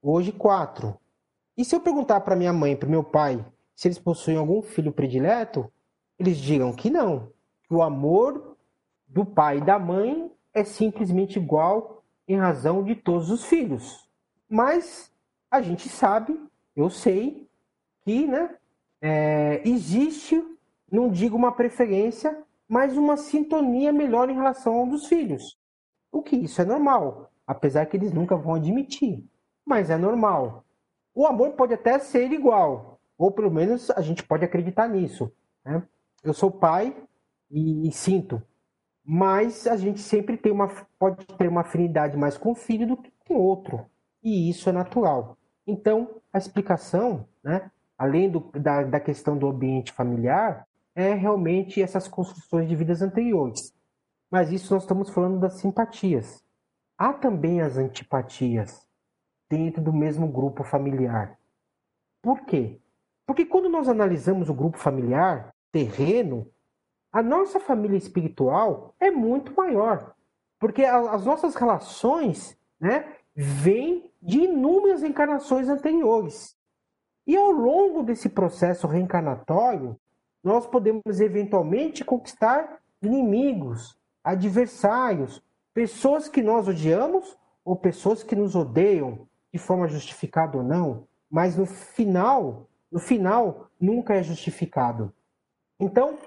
hoje 0.03 0.31
quatro. 0.31 0.99
E 1.57 1.65
se 1.65 1.75
eu 1.75 1.81
perguntar 1.81 2.21
para 2.21 2.37
minha 2.37 2.53
mãe, 2.53 2.77
para 2.77 2.89
meu 2.89 3.03
pai, 3.03 3.45
se 3.75 3.89
eles 3.89 3.99
possuem 3.99 4.37
algum 4.37 4.61
filho 4.63 4.93
predileto, 4.93 5.71
eles 6.19 6.37
digam 6.37 6.73
que 6.73 6.91
não. 6.91 7.33
O 7.71 7.83
amor 7.83 8.57
do 9.07 9.25
pai 9.25 9.59
e 9.59 9.65
da 9.65 9.79
mãe 9.79 10.31
é 10.53 10.65
simplesmente 10.65 11.39
igual 11.39 12.03
em 12.29 12.37
razão 12.37 12.83
de 12.83 12.95
todos 12.95 13.31
os 13.31 13.45
filhos. 13.45 14.09
Mas 14.49 15.11
a 15.51 15.61
gente 15.61 15.89
sabe, 15.89 16.39
eu 16.75 16.91
sei, 16.91 17.49
que 18.05 18.27
né, 18.27 18.55
é, 19.01 19.63
existe, 19.65 20.43
não 20.91 21.11
digo 21.11 21.37
uma 21.37 21.53
preferência, 21.53 22.43
mas 22.69 22.97
uma 22.97 23.17
sintonia 23.17 23.93
melhor 23.93 24.29
em 24.29 24.35
relação 24.35 24.75
ao 24.75 24.87
dos 24.87 25.07
filhos. 25.07 25.59
O 26.13 26.23
que 26.23 26.37
isso 26.37 26.61
é 26.61 26.65
normal, 26.65 27.31
apesar 27.47 27.87
que 27.87 27.97
eles 27.97 28.13
nunca 28.13 28.37
vão 28.37 28.55
admitir. 28.55 29.25
Mas 29.65 29.91
é 29.91 29.97
normal. 29.97 30.65
O 31.15 31.27
amor 31.27 31.53
pode 31.53 31.75
até 31.75 31.99
ser 31.99 32.33
igual, 32.33 33.01
ou 33.17 33.31
pelo 33.31 33.51
menos 33.51 33.91
a 33.91 34.01
gente 34.01 34.23
pode 34.23 34.45
acreditar 34.45 34.89
nisso. 34.89 35.33
Né? 35.65 35.83
Eu 36.23 36.35
sou 36.35 36.51
pai 36.51 36.97
e, 37.51 37.89
e 37.89 37.93
sinto 37.93 38.43
mas 39.05 39.67
a 39.67 39.77
gente 39.77 40.01
sempre 40.01 40.39
tem 40.39 40.51
uma, 40.51 40.69
pode 40.99 41.27
ter 41.27 41.47
uma 41.47 41.61
afinidade 41.61 42.17
mais 42.17 42.39
com 42.39 42.53
um 42.53 42.55
filho 42.55 42.87
do 42.87 42.97
que 42.97 43.13
com 43.29 43.35
outro. 43.35 43.85
E 44.23 44.49
isso 44.49 44.69
é 44.71 44.73
natural. 44.73 45.37
Então, 45.67 46.23
a 46.33 46.39
explicação, 46.39 47.29
né, 47.43 47.71
além 47.99 48.31
do, 48.31 48.41
da, 48.53 48.83
da 48.83 49.01
questão 49.01 49.37
do 49.37 49.49
ambiente 49.49 49.93
familiar, 49.93 50.67
é 50.95 51.15
realmente 51.15 51.83
essas 51.83 52.07
construções 52.07 52.69
de 52.69 52.77
vidas 52.77 53.03
anteriores. 53.03 53.75
Mas 54.31 54.51
isso 54.51 54.73
nós 54.73 54.83
estamos 54.83 55.11
falando 55.11 55.39
das 55.39 55.55
simpatias. 55.55 56.43
Há 56.97 57.13
também 57.13 57.61
as 57.61 57.77
antipatias 57.77 58.87
dentro 59.49 59.83
do 59.83 59.93
mesmo 59.93 60.29
grupo 60.29 60.65
familiar. 60.65 61.39
Por 62.23 62.41
quê? 62.45 62.81
Porque 63.27 63.45
quando 63.45 63.69
nós 63.69 63.89
analisamos 63.89 64.49
o 64.49 64.55
grupo 64.55 64.79
familiar, 64.79 65.55
terreno, 65.73 66.49
a 67.13 67.23
nossa 67.23 67.61
família 67.61 67.97
espiritual 67.97 68.95
é 68.99 69.11
muito 69.11 69.55
maior. 69.55 70.15
Porque 70.59 70.85
as 70.85 71.25
nossas 71.25 71.55
relações 71.55 72.59
né, 72.81 73.17
vêm 73.35 74.11
de 74.23 74.41
inúmeras 74.41 75.03
encarnações 75.03 75.69
anteriores. 75.69 76.54
E 77.27 77.37
ao 77.37 77.51
longo 77.51 78.03
desse 78.03 78.29
processo 78.29 78.87
reencarnatório, 78.87 79.99
nós 80.43 80.67
podemos 80.67 81.21
eventualmente 81.21 82.05
conquistar 82.05 82.81
inimigos, 83.03 83.99
adversários, 84.23 85.43
pessoas 85.73 86.29
que 86.29 86.43
nós 86.43 86.69
odiamos 86.69 87.37
ou 87.65 87.77
pessoas 87.77 88.23
que 88.23 88.37
nos 88.37 88.55
odeiam 88.55 89.27
de 89.53 89.59
forma 89.59 89.89
justificada 89.89 90.59
ou 90.59 90.63
não, 90.63 91.07
mas 91.31 91.57
no 91.57 91.65
final, 91.65 92.69
no 92.93 93.01
final 93.01 93.71
nunca 93.81 94.15
é 94.15 94.23
justificado. 94.23 95.13
Então, 95.81 96.19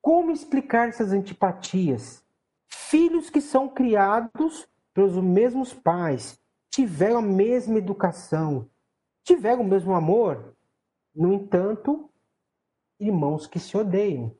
como 0.00 0.32
explicar 0.32 0.88
essas 0.88 1.12
antipatias? 1.12 2.24
Filhos 2.68 3.30
que 3.30 3.40
são 3.40 3.68
criados 3.68 4.68
pelos 4.92 5.16
mesmos 5.16 5.72
pais, 5.72 6.40
tiveram 6.70 7.18
a 7.18 7.22
mesma 7.22 7.78
educação, 7.78 8.68
tiveram 9.22 9.62
o 9.62 9.68
mesmo 9.68 9.94
amor, 9.94 10.54
no 11.14 11.32
entanto, 11.32 12.10
irmãos 12.98 13.46
que 13.46 13.58
se 13.58 13.76
odeiam, 13.76 14.34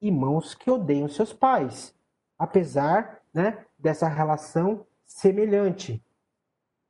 irmãos 0.00 0.54
que 0.54 0.70
odeiam 0.70 1.08
seus 1.08 1.32
pais 1.32 1.98
apesar 2.38 3.20
né, 3.34 3.66
dessa 3.78 4.06
relação 4.06 4.86
semelhante. 5.04 6.02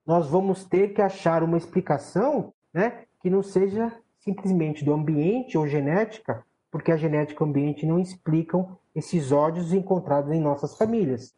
Nós 0.04 0.28
vamos 0.28 0.64
ter 0.64 0.92
que 0.92 1.00
achar 1.00 1.42
uma 1.42 1.56
explicação 1.56 2.52
né, 2.72 3.06
que 3.20 3.30
não 3.30 3.42
seja 3.42 3.92
simplesmente 4.18 4.84
do 4.84 4.92
ambiente 4.92 5.56
ou 5.56 5.66
genética, 5.66 6.44
porque 6.70 6.92
a 6.92 6.96
genética 6.96 7.42
e 7.42 7.46
o 7.46 7.48
ambiente 7.48 7.86
não 7.86 7.98
explicam 7.98 8.76
esses 8.94 9.32
ódios 9.32 9.72
encontrados 9.72 10.30
em 10.32 10.40
nossas 10.40 10.76
famílias. 10.76 11.34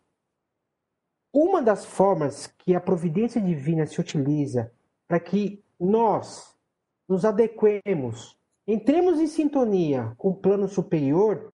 Uma 1.32 1.62
das 1.62 1.84
formas 1.84 2.48
que 2.58 2.74
a 2.74 2.80
providência 2.80 3.40
divina 3.40 3.86
se 3.86 4.00
utiliza 4.00 4.72
para 5.06 5.20
que 5.20 5.62
nós 5.80 6.54
nos 7.08 7.24
adequemos, 7.24 8.38
entremos 8.66 9.18
em 9.18 9.26
sintonia 9.26 10.14
com 10.18 10.28
o 10.28 10.36
plano 10.36 10.68
superior, 10.68 11.52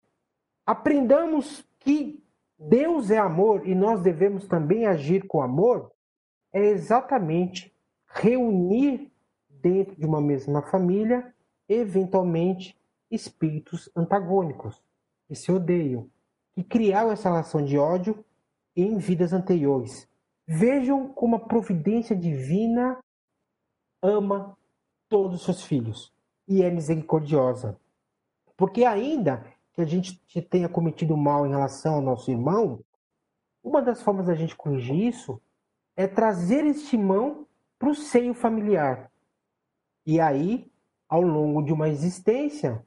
aprendamos 0.64 1.66
que 1.80 2.22
Deus 2.58 3.11
é 3.11 3.18
amor 3.18 3.66
e 3.66 3.74
nós 3.74 4.00
devemos 4.00 4.46
também 4.46 4.87
agir 4.87 5.26
com 5.26 5.42
amor, 5.42 5.90
é 6.52 6.61
exatamente 6.68 7.74
reunir 8.06 9.11
dentro 9.48 9.96
de 9.96 10.06
uma 10.06 10.20
mesma 10.20 10.62
família, 10.62 11.35
eventualmente, 11.68 12.78
espíritos 13.11 13.90
antagônicos, 13.96 14.80
que 15.26 15.35
se 15.35 15.50
odeiam, 15.50 16.08
que 16.54 16.62
criaram 16.62 17.11
essa 17.11 17.28
relação 17.28 17.64
de 17.64 17.76
ódio 17.76 18.24
em 18.76 18.96
vidas 18.98 19.32
anteriores. 19.32 20.08
Vejam 20.46 21.08
como 21.08 21.37
a 21.37 21.40
providência 21.40 22.16
divina 22.16 22.98
ama 24.03 24.57
todos 25.09 25.37
os 25.37 25.45
seus 25.45 25.62
filhos 25.62 26.12
e 26.49 26.62
é 26.62 26.71
misericordiosa. 26.71 27.79
Porque 28.57 28.85
ainda 28.85 29.47
que 29.73 29.81
a 29.81 29.87
gente 29.87 30.21
tenha 30.51 30.69
cometido 30.69 31.17
mal 31.17 31.47
em 31.47 31.51
relação 31.51 31.95
ao 31.95 32.03
nosso 32.03 32.31
irmão, 32.31 32.85
uma 33.62 33.81
das 33.81 34.03
formas 34.03 34.27
da 34.27 34.35
gente 34.35 34.57
corrigir 34.57 34.97
isso 34.97 35.41
é 35.97 36.07
trazer 36.07 36.65
este 36.67 36.97
irmão 36.97 37.47
para 37.79 37.91
o 37.91 37.95
seio 37.95 38.35
familiar. 38.35 39.11
E 40.05 40.21
aí, 40.21 40.71
ao 41.09 41.23
longo 41.23 41.62
de 41.62 41.73
uma 41.73 41.88
existência, 41.88 42.85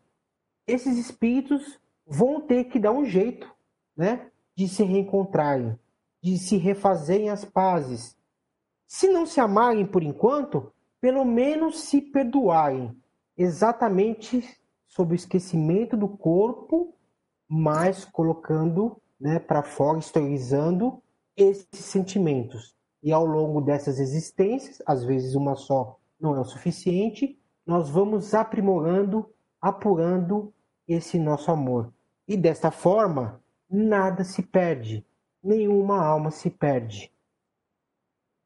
esses 0.68 0.98
espíritos 0.98 1.80
vão 2.06 2.42
ter 2.42 2.66
que 2.66 2.80
dar 2.80 2.92
um 2.92 3.06
jeito 3.06 3.50
né, 3.96 4.30
de 4.56 4.68
se 4.68 4.84
reencontrarem, 4.84 5.80
de 6.22 6.38
se 6.38 6.58
refazerem 6.58 7.30
as 7.30 7.46
pazes. 7.46 8.18
Se 8.88 9.08
não 9.08 9.26
se 9.26 9.40
amarem 9.40 9.86
por 9.86 10.04
enquanto, 10.04 10.72
pelo 11.06 11.24
menos 11.24 11.82
se 11.82 12.02
perdoarem, 12.02 13.00
exatamente 13.38 14.44
sob 14.88 15.14
o 15.14 15.16
esquecimento 15.16 15.96
do 15.96 16.08
corpo, 16.08 16.96
mas 17.48 18.04
colocando 18.04 19.00
né, 19.20 19.38
para 19.38 19.62
fora, 19.62 20.00
exteriorizando 20.00 21.00
esses 21.38 21.68
sentimentos. 21.86 22.76
E 23.04 23.12
ao 23.12 23.24
longo 23.24 23.62
dessas 23.62 24.00
existências, 24.00 24.82
às 24.84 25.04
vezes 25.04 25.36
uma 25.36 25.54
só 25.54 26.00
não 26.20 26.36
é 26.36 26.40
o 26.40 26.44
suficiente, 26.44 27.40
nós 27.68 27.88
vamos 27.88 28.34
aprimorando, 28.34 29.30
apurando 29.62 30.52
esse 30.88 31.20
nosso 31.20 31.52
amor. 31.52 31.94
E 32.28 32.36
desta 32.36 32.72
forma, 32.72 33.40
nada 33.70 34.24
se 34.24 34.42
perde, 34.42 35.06
nenhuma 35.44 36.04
alma 36.04 36.32
se 36.32 36.50
perde. 36.50 37.14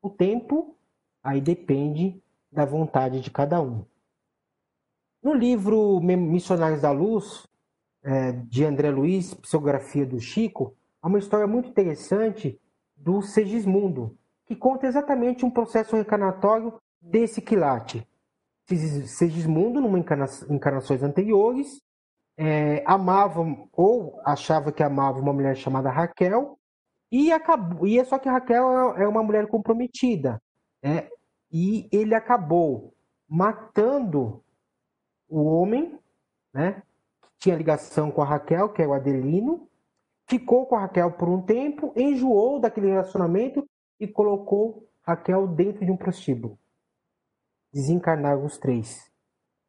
O 0.01 0.09
tempo 0.09 0.75
aí 1.23 1.39
depende 1.39 2.21
da 2.51 2.65
vontade 2.65 3.21
de 3.21 3.29
cada 3.29 3.61
um. 3.61 3.85
No 5.21 5.33
livro 5.33 5.99
Missionários 5.99 6.81
da 6.81 6.91
Luz, 6.91 7.45
é, 8.03 8.31
de 8.31 8.63
André 8.63 8.89
Luiz, 8.89 9.33
Psicografia 9.33 10.05
do 10.05 10.19
Chico, 10.19 10.75
há 11.01 11.07
uma 11.07 11.19
história 11.19 11.45
muito 11.45 11.69
interessante 11.69 12.59
do 12.95 13.21
Segismundo, 13.21 14.17
que 14.45 14.55
conta 14.55 14.87
exatamente 14.87 15.45
um 15.45 15.51
processo 15.51 15.95
reencarnatório 15.95 16.73
desse 17.01 17.41
quilate. 17.41 18.07
Segismundo, 18.65 19.81
numa 19.81 19.99
encarna 19.99 20.25
encarnações 20.49 21.03
anteriores, 21.03 21.81
é, 22.37 22.83
amava 22.85 23.41
ou 23.73 24.19
achava 24.23 24.71
que 24.71 24.83
amava 24.83 25.19
uma 25.19 25.33
mulher 25.33 25.55
chamada 25.55 25.89
Raquel, 25.89 26.57
e 27.11 27.31
acabou, 27.31 27.87
e 27.87 27.99
é 27.99 28.03
só 28.03 28.19
que 28.19 28.29
Raquel 28.29 28.95
é, 28.95 29.03
é 29.03 29.07
uma 29.07 29.23
mulher 29.23 29.47
comprometida, 29.47 30.41
né? 30.81 31.09
E 31.51 31.87
ele 31.91 32.13
acabou 32.13 32.93
matando 33.27 34.43
o 35.27 35.43
homem, 35.43 35.99
né, 36.53 36.81
que 37.21 37.29
tinha 37.39 37.55
ligação 37.55 38.11
com 38.11 38.21
a 38.21 38.25
Raquel, 38.25 38.69
que 38.69 38.81
é 38.81 38.87
o 38.87 38.93
Adelino, 38.93 39.67
ficou 40.27 40.65
com 40.65 40.75
a 40.75 40.81
Raquel 40.81 41.11
por 41.11 41.29
um 41.29 41.41
tempo, 41.41 41.93
enjoou 41.95 42.59
daquele 42.59 42.87
relacionamento 42.87 43.67
e 43.99 44.07
colocou 44.07 44.87
Raquel 45.01 45.47
dentro 45.47 45.85
de 45.85 45.91
um 45.91 45.97
prostíbulo. 45.97 46.57
Desencarnaram 47.73 48.45
os 48.45 48.57
três. 48.57 49.11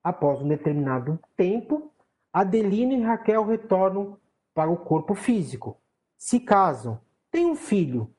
Após 0.02 0.40
um 0.40 0.48
determinado 0.48 1.18
tempo, 1.36 1.92
Adelino 2.32 2.92
e 2.92 3.02
Raquel 3.02 3.44
retornam 3.44 4.18
para 4.54 4.70
o 4.70 4.76
corpo 4.76 5.14
físico, 5.14 5.78
se 6.16 6.40
casam, 6.40 7.00
têm 7.30 7.46
um 7.46 7.54
filho 7.54 8.12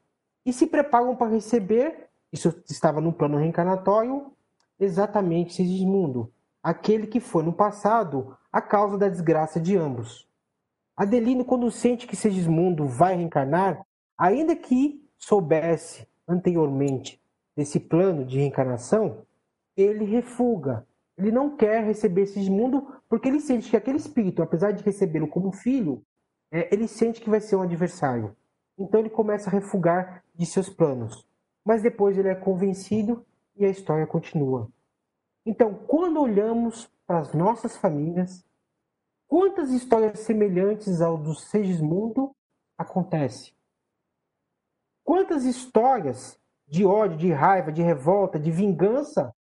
e 0.46 0.52
se 0.52 0.68
preparam 0.68 1.16
para 1.16 1.32
receber, 1.32 2.10
isso 2.32 2.64
estava 2.70 3.02
no 3.02 3.12
plano 3.12 3.38
reencarnatório, 3.38 4.32
exatamente 4.80 5.54
Sigismundo, 5.54 6.32
aquele 6.64 7.08
que 7.08 7.20
foi 7.20 7.44
no 7.44 7.54
passado 7.54 8.36
a 8.52 8.62
causa 8.62 8.98
da 8.98 9.10
desgraça 9.10 9.60
de 9.60 9.78
ambos. 9.78 10.28
Adelino, 10.96 11.44
quando 11.44 11.70
sente 11.72 12.08
que 12.08 12.16
Segismundo 12.16 12.88
vai 12.88 13.16
reencarnar, 13.16 13.86
ainda 14.18 14.56
que 14.56 15.04
soubesse 15.18 16.08
anteriormente 16.28 17.22
desse 17.56 17.80
plano 17.80 18.26
de 18.26 18.38
reencarnação, 18.38 19.26
ele 19.76 20.06
refuga. 20.06 20.86
Ele 21.18 21.32
não 21.32 21.56
quer 21.56 21.84
receber 21.84 22.26
Segismundo 22.26 22.88
porque 23.10 23.28
ele 23.28 23.40
sente 23.40 23.70
que 23.70 23.78
aquele 23.78 23.98
espírito, 23.98 24.42
apesar 24.42 24.72
de 24.72 24.84
recebê-lo 24.84 25.28
como 25.28 25.52
filho, 25.52 26.04
é, 26.52 26.74
ele 26.74 26.88
sente 26.88 27.22
que 27.22 27.30
vai 27.30 27.40
ser 27.40 27.56
um 27.56 27.62
adversário. 27.62 28.36
Então 28.78 29.00
ele 29.00 29.10
começa 29.10 29.50
a 29.50 29.54
refugar 29.54 30.24
de 30.36 30.46
seus 30.46 30.70
planos. 30.70 31.26
Mas 31.64 31.82
depois 31.82 32.18
ele 32.18 32.30
é 32.30 32.36
convencido 32.36 33.26
e 33.56 33.66
a 33.66 33.70
história 33.70 34.08
continua. 34.08 34.70
Então, 35.46 35.74
quando 35.74 36.22
olhamos 36.22 36.92
para 37.06 37.20
as 37.20 37.34
nossas 37.34 37.76
famílias, 37.76 38.46
quantas 39.28 39.72
histórias 39.72 40.20
semelhantes 40.20 41.02
ao 41.02 41.18
do 41.18 41.34
Segismundo 41.34 42.36
acontece? 42.78 43.54
Quantas 45.04 45.44
histórias 45.44 46.40
de 46.68 46.86
ódio, 46.86 47.18
de 47.18 47.32
raiva, 47.32 47.72
de 47.72 47.82
revolta, 47.82 48.40
de 48.40 48.52
vingança 48.52 49.34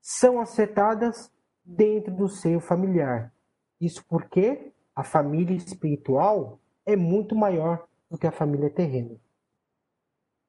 são 0.00 0.40
acertadas 0.40 1.32
dentro 1.64 2.14
do 2.14 2.28
seio 2.28 2.60
familiar? 2.60 3.32
Isso 3.80 4.04
porque 4.06 4.72
a 4.94 5.02
família 5.02 5.56
espiritual 5.56 6.58
é 6.84 6.96
muito 6.96 7.34
maior 7.34 7.86
do 8.10 8.16
que 8.16 8.26
a 8.26 8.32
família 8.32 8.70
terrena. 8.70 9.18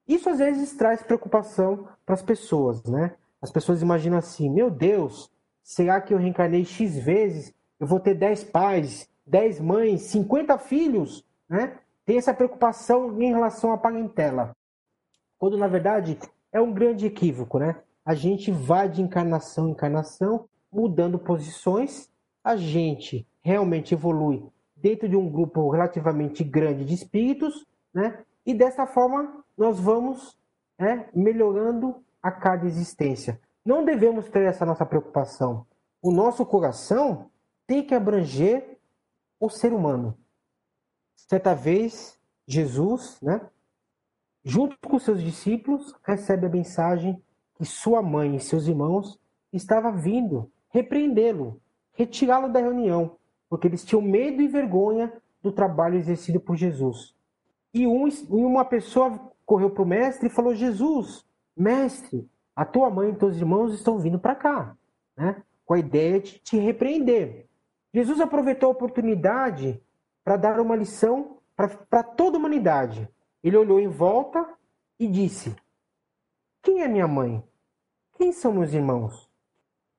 Isso 0.08 0.30
às 0.30 0.40
vezes 0.40 0.74
traz 0.74 1.04
preocupação 1.04 1.88
para 2.06 2.16
as 2.16 2.22
pessoas, 2.22 2.84
né? 2.84 3.16
As 3.42 3.52
pessoas 3.52 3.82
imaginam 3.82 4.18
assim: 4.18 4.50
meu 4.50 4.70
Deus, 4.70 5.32
será 5.64 6.00
que 6.00 6.14
eu 6.14 6.18
reencarnei 6.18 6.64
X 6.64 6.98
vezes? 6.98 7.54
Eu 7.80 7.86
vou 7.86 8.00
ter 8.00 8.16
10 8.16 8.46
pais, 8.46 9.10
10 9.26 9.60
mães, 9.60 10.02
50 10.04 10.58
filhos? 10.58 11.24
Né? 11.50 11.78
Tem 12.06 12.18
essa 12.18 12.34
preocupação 12.34 13.22
em 13.22 13.30
relação 13.32 13.72
à 13.72 13.78
parentela. 13.78 14.56
Quando, 15.38 15.58
na 15.58 15.68
verdade, 15.68 16.18
é 16.52 16.60
um 16.60 16.74
grande 16.74 17.06
equívoco. 17.06 17.60
Né? 17.60 17.76
A 18.04 18.16
gente 18.16 18.52
vai 18.52 18.90
de 18.90 19.02
encarnação 19.02 19.68
em 19.68 19.72
encarnação, 19.72 20.48
mudando 20.72 21.20
posições, 21.20 22.10
a 22.44 22.56
gente 22.56 23.28
realmente 23.42 23.94
evolui 23.94 24.44
dentro 24.76 25.08
de 25.10 25.16
um 25.16 25.30
grupo 25.30 25.70
relativamente 25.70 26.44
grande 26.44 26.86
de 26.86 26.94
espíritos, 26.94 27.66
né? 27.94 28.24
E 28.48 28.54
dessa 28.54 28.88
forma 28.88 29.44
nós 29.58 29.78
vamos 29.78 30.40
né, 30.80 31.10
melhorando 31.14 32.02
a 32.24 32.32
cada 32.32 32.66
existência. 32.66 33.42
Não 33.66 33.84
devemos 33.84 34.30
ter 34.30 34.44
essa 34.48 34.66
nossa 34.66 34.86
preocupação. 34.86 35.68
O 36.02 36.14
nosso 36.14 36.46
coração 36.46 37.30
tem 37.68 37.86
que 37.86 37.94
abranger 37.94 38.80
o 39.38 39.50
ser 39.50 39.74
humano. 39.74 40.18
Certa 41.14 41.54
vez, 41.54 42.18
Jesus, 42.48 43.20
né, 43.22 43.42
junto 44.46 44.78
com 44.88 44.98
seus 44.98 45.22
discípulos, 45.22 45.94
recebe 46.02 46.46
a 46.46 46.50
mensagem 46.50 47.22
que 47.56 47.66
sua 47.66 48.02
mãe 48.02 48.38
e 48.38 48.40
seus 48.40 48.66
irmãos 48.66 49.20
estavam 49.52 49.98
vindo 49.98 50.50
repreendê-lo, 50.70 51.60
retirá-lo 51.92 52.48
da 52.48 52.62
reunião, 52.62 53.18
porque 53.50 53.68
eles 53.68 53.84
tinham 53.84 54.02
medo 54.02 54.42
e 54.42 54.48
vergonha 54.48 55.12
do 55.42 55.52
trabalho 55.52 55.98
exercido 55.98 56.40
por 56.40 56.56
Jesus. 56.56 57.17
E, 57.74 57.86
um, 57.86 58.08
uma 58.30 58.66
pessoa 58.66 59.32
correu 59.46 59.70
para 59.70 59.84
o 59.84 59.88
mestre 59.88 60.28
e 60.28 60.32
falou: 60.32 60.54
Jesus, 60.54 61.26
mestre, 61.56 62.30
a 62.56 62.66
tua 62.66 62.90
mãe 62.90 63.10
e 63.10 63.16
teus 63.16 63.38
irmãos 63.38 63.74
estão 63.74 64.00
vindo 64.00 64.20
para 64.20 64.36
cá, 64.36 64.76
né? 65.16 65.44
com 65.66 65.74
a 65.74 65.80
ideia 65.80 66.20
de 66.20 66.40
te 66.40 66.58
repreender. 66.58 67.48
Jesus 67.94 68.20
aproveitou 68.20 68.70
a 68.70 68.72
oportunidade 68.72 69.82
para 70.24 70.38
dar 70.38 70.60
uma 70.60 70.76
lição 70.76 71.38
para 71.56 72.04
toda 72.04 72.38
a 72.38 72.40
humanidade. 72.40 73.10
Ele 73.44 73.58
olhou 73.58 73.80
em 73.80 73.88
volta 73.88 74.46
e 75.00 75.08
disse: 75.08 75.56
Quem 76.62 76.82
é 76.82 76.88
minha 76.88 77.08
mãe? 77.08 77.44
Quem 78.18 78.32
são 78.32 78.54
meus 78.54 78.74
irmãos? 78.74 79.30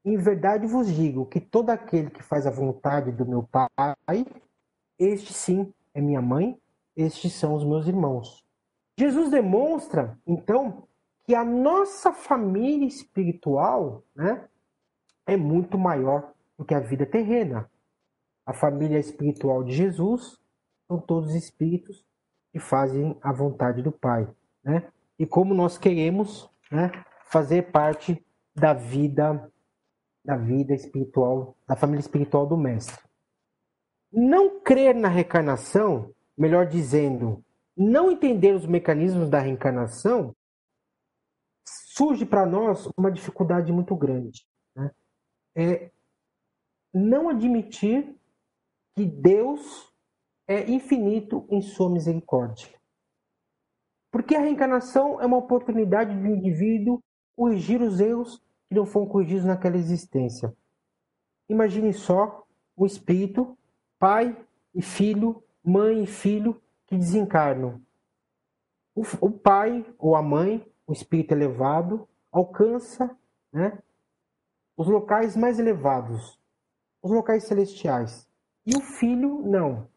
Em 0.05 0.17
verdade 0.17 0.67
vos 0.67 0.93
digo 0.93 1.27
que 1.27 1.41
todo 1.41 1.71
aquele 1.71 2.11
que 2.11 2.23
faz 2.23 2.47
a 2.47 2.51
vontade 2.51 3.13
do 3.13 3.27
meu 3.27 3.43
Pai, 3.43 4.27
este 4.99 5.33
sim 5.33 5.73
é 5.93 6.01
minha 6.01 6.23
mãe, 6.23 6.59
estes 6.99 7.33
são 7.33 7.55
os 7.55 7.65
meus 7.65 7.87
irmãos. 7.87 8.45
Jesus 8.99 9.31
demonstra, 9.31 10.19
então, 10.27 10.87
que 11.25 11.35
a 11.35 11.45
nossa 11.45 12.13
família 12.13 12.87
espiritual 12.87 14.03
né, 14.15 14.49
é 15.27 15.37
muito 15.37 15.79
maior 15.79 16.33
do 16.59 16.65
que 16.65 16.75
a 16.75 16.81
vida 16.81 17.07
terrena. 17.07 17.71
A 18.45 18.53
família 18.53 18.99
espiritual 18.99 19.63
de 19.63 19.73
Jesus 19.73 20.39
são 20.87 20.99
todos 20.99 21.35
espíritos 21.35 22.05
que 22.53 22.59
fazem 22.59 23.17
a 23.23 23.33
vontade 23.33 23.83
do 23.83 23.93
Pai. 23.93 24.29
Né? 24.65 24.91
E 25.19 25.27
como 25.27 25.55
nós 25.55 25.79
queremos 25.79 26.51
né, 26.71 26.91
fazer 27.27 27.71
parte 27.71 28.25
da 28.55 28.73
vida 28.73 29.51
da 30.29 30.37
vida 30.37 30.75
espiritual, 30.75 31.57
da 31.67 31.75
família 31.75 32.01
espiritual 32.01 32.47
do 32.47 32.55
Mestre. 32.55 33.03
Não 34.13 34.61
crer 34.61 34.95
na 34.95 35.09
reencarnação, 35.09 36.15
melhor 36.39 36.67
dizendo, 36.67 37.45
não 37.77 38.11
entender 38.11 38.55
os 38.55 38.65
mecanismos 38.65 39.29
da 39.29 39.41
reencarnação, 39.41 40.35
surge 41.67 42.25
para 42.25 42.47
nós 42.47 42.89
uma 42.97 43.11
dificuldade 43.11 43.73
muito 43.73 43.95
grande. 43.97 44.47
Né? 44.75 44.91
É 45.57 45.91
não 46.95 47.29
admitir 47.29 48.17
que 48.95 49.05
Deus 49.05 49.93
é 50.47 50.69
infinito 50.71 51.47
em 51.51 51.61
sua 51.61 51.91
misericórdia. 51.91 52.69
Porque 54.11 54.35
a 54.35 54.41
reencarnação 54.41 55.21
é 55.21 55.27
uma 55.27 55.37
oportunidade 55.37 56.17
do 56.17 56.27
indivíduo 56.27 57.03
corrigir 57.37 57.83
os 57.83 58.01
erros 58.01 58.39
que 58.69 58.75
não 58.75 58.87
foram 58.87 59.07
corrigidos 59.07 59.45
naquela 59.45 59.77
existência. 59.77 60.53
Imagine 61.49 61.93
só 61.93 62.45
o 62.77 62.87
espírito, 62.87 63.57
pai 63.99 64.37
e 64.75 64.83
filho, 64.83 65.43
mãe 65.65 66.03
e 66.03 66.07
filho 66.07 66.61
que 66.87 66.97
desencarnam. 66.97 67.81
O, 68.95 69.03
o 69.21 69.31
pai 69.31 69.85
ou 69.99 70.17
a 70.17 70.23
mãe, 70.23 70.67
o 70.87 70.93
espírito 70.93 71.33
elevado, 71.33 72.09
alcança 72.33 73.17
né, 73.53 73.79
os 74.77 74.87
locais 74.87 75.37
mais 75.37 75.59
elevados, 75.59 76.39
os 77.03 77.11
locais 77.11 77.45
celestiais. 77.45 78.29
E 78.67 78.77
o 78.77 78.81
filho 78.81 79.43
não. 79.43 79.89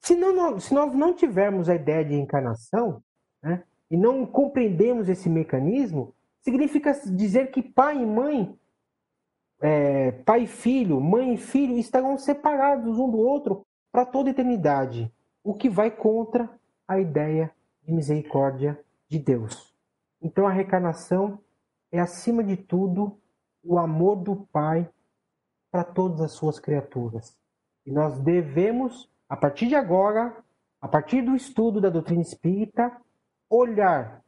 Se, 0.00 0.14
não, 0.14 0.58
se 0.60 0.72
nós 0.72 0.94
não 0.94 1.14
tivermos 1.14 1.68
a 1.68 1.74
ideia 1.74 2.04
de 2.04 2.14
encarnação, 2.14 3.02
né, 3.42 3.64
e 3.90 3.96
não 3.96 4.24
compreendemos 4.26 5.08
esse 5.08 5.28
mecanismo, 5.28 6.14
significa 6.40 6.92
dizer 6.92 7.50
que 7.50 7.62
pai 7.62 8.00
e 8.02 8.06
mãe, 8.06 8.58
é, 9.60 10.12
pai 10.12 10.44
e 10.44 10.46
filho, 10.46 11.00
mãe 11.00 11.34
e 11.34 11.38
filho 11.38 11.76
estarão 11.78 12.16
separados 12.16 12.98
um 12.98 13.10
do 13.10 13.18
outro 13.18 13.66
para 13.98 14.06
toda 14.06 14.30
eternidade, 14.30 15.12
o 15.42 15.52
que 15.52 15.68
vai 15.68 15.90
contra 15.90 16.48
a 16.86 17.00
ideia 17.00 17.52
de 17.82 17.92
misericórdia 17.92 18.80
de 19.08 19.18
Deus. 19.18 19.74
Então 20.22 20.46
a 20.46 20.52
reencarnação 20.52 21.40
é, 21.90 21.98
acima 21.98 22.44
de 22.44 22.56
tudo, 22.56 23.18
o 23.60 23.76
amor 23.76 24.14
do 24.14 24.36
Pai 24.52 24.88
para 25.68 25.82
todas 25.82 26.20
as 26.20 26.30
suas 26.30 26.60
criaturas. 26.60 27.36
E 27.84 27.90
nós 27.90 28.20
devemos, 28.20 29.10
a 29.28 29.36
partir 29.36 29.66
de 29.66 29.74
agora, 29.74 30.44
a 30.80 30.86
partir 30.86 31.20
do 31.20 31.34
estudo 31.34 31.80
da 31.80 31.90
doutrina 31.90 32.22
espírita, 32.22 32.96
olhar 33.50 34.22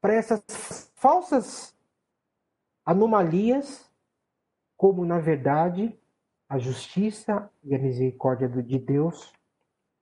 para 0.00 0.14
essas 0.14 0.90
falsas 0.94 1.76
anomalias, 2.86 3.86
como 4.78 5.04
na 5.04 5.18
verdade 5.18 5.94
a 6.48 6.58
justiça 6.58 7.50
e 7.62 7.74
a 7.74 7.78
misericórdia 7.78 8.48
de 8.48 8.78
Deus 8.78 9.32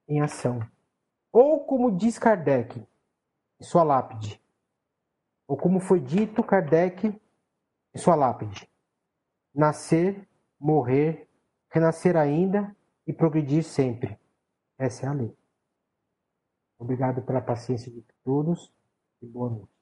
em 0.09 0.21
ação. 0.21 0.61
Ou 1.33 1.65
como 1.65 1.97
diz 1.97 2.19
Kardec 2.19 2.79
em 3.61 3.65
sua 3.65 3.83
lápide, 3.83 4.41
ou 5.47 5.57
como 5.57 5.81
foi 5.81 6.01
dito 6.01 6.43
Kardec 6.43 7.09
em 7.95 7.99
sua 7.99 8.15
lápide: 8.15 8.69
nascer, 9.55 10.29
morrer, 10.59 11.29
renascer 11.71 12.17
ainda 12.17 12.77
e 13.07 13.13
progredir 13.13 13.63
sempre. 13.63 14.19
Essa 14.79 15.07
é 15.07 15.09
a 15.09 15.13
lei. 15.13 15.37
Obrigado 16.79 17.23
pela 17.23 17.41
paciência 17.41 17.91
de 17.91 18.03
todos 18.25 18.73
e 19.23 19.27
boa 19.27 19.51
noite. 19.51 19.73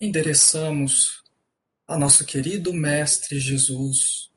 endereçamos 0.00 1.24
a 1.88 1.96
nosso 1.96 2.26
querido 2.26 2.70
Mestre 2.74 3.40
Jesus 3.40 4.30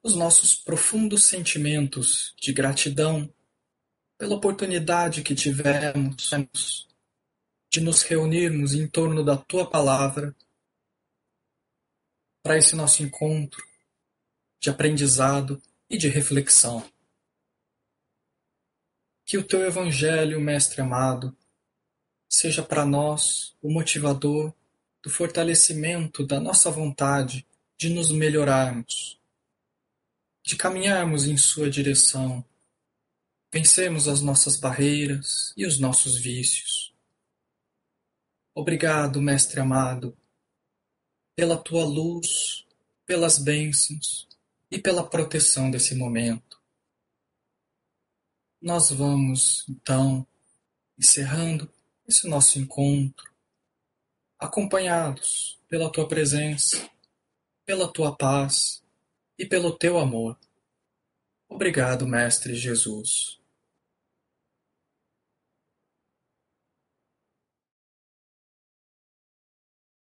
os 0.00 0.14
nossos 0.14 0.54
profundos 0.54 1.24
sentimentos 1.24 2.34
de 2.40 2.52
gratidão 2.52 3.28
pela 4.16 4.36
oportunidade 4.36 5.22
que 5.24 5.34
tivemos 5.34 6.86
de 7.68 7.80
nos 7.80 8.02
reunirmos 8.02 8.74
em 8.74 8.86
torno 8.86 9.24
da 9.24 9.36
tua 9.36 9.68
palavra 9.68 10.34
para 12.42 12.56
esse 12.56 12.76
nosso 12.76 13.02
encontro 13.02 13.62
de 14.60 14.70
aprendizado 14.70 15.60
e 15.88 15.98
de 15.98 16.08
reflexão. 16.08 16.88
Que 19.26 19.36
o 19.36 19.46
teu 19.46 19.66
Evangelho, 19.66 20.40
Mestre 20.40 20.80
amado, 20.80 21.36
seja 22.28 22.62
para 22.62 22.86
nós 22.86 23.56
o 23.60 23.70
motivador 23.70 24.54
do 25.02 25.08
fortalecimento 25.08 26.26
da 26.26 26.38
nossa 26.40 26.70
vontade 26.70 27.46
de 27.78 27.88
nos 27.88 28.10
melhorarmos, 28.10 29.18
de 30.44 30.56
caminharmos 30.56 31.26
em 31.26 31.36
Sua 31.36 31.70
direção, 31.70 32.44
vencermos 33.52 34.06
as 34.06 34.20
nossas 34.20 34.56
barreiras 34.56 35.52
e 35.56 35.66
os 35.66 35.78
nossos 35.78 36.18
vícios. 36.18 36.94
Obrigado, 38.54 39.22
Mestre 39.22 39.60
amado, 39.60 40.16
pela 41.34 41.56
tua 41.56 41.84
luz, 41.84 42.66
pelas 43.06 43.38
bênçãos 43.38 44.28
e 44.70 44.78
pela 44.78 45.08
proteção 45.08 45.70
desse 45.70 45.94
momento. 45.94 46.60
Nós 48.60 48.90
vamos, 48.90 49.64
então, 49.68 50.26
encerrando 50.98 51.72
esse 52.06 52.28
nosso 52.28 52.58
encontro, 52.58 53.29
acompanhados 54.40 55.58
pela 55.68 55.90
tua 55.90 56.08
presença, 56.08 56.88
pela 57.66 57.92
tua 57.92 58.16
paz 58.16 58.82
e 59.38 59.44
pelo 59.44 59.76
teu 59.76 59.98
amor. 59.98 60.38
Obrigado, 61.48 62.06
Mestre 62.06 62.54
Jesus. 62.54 63.39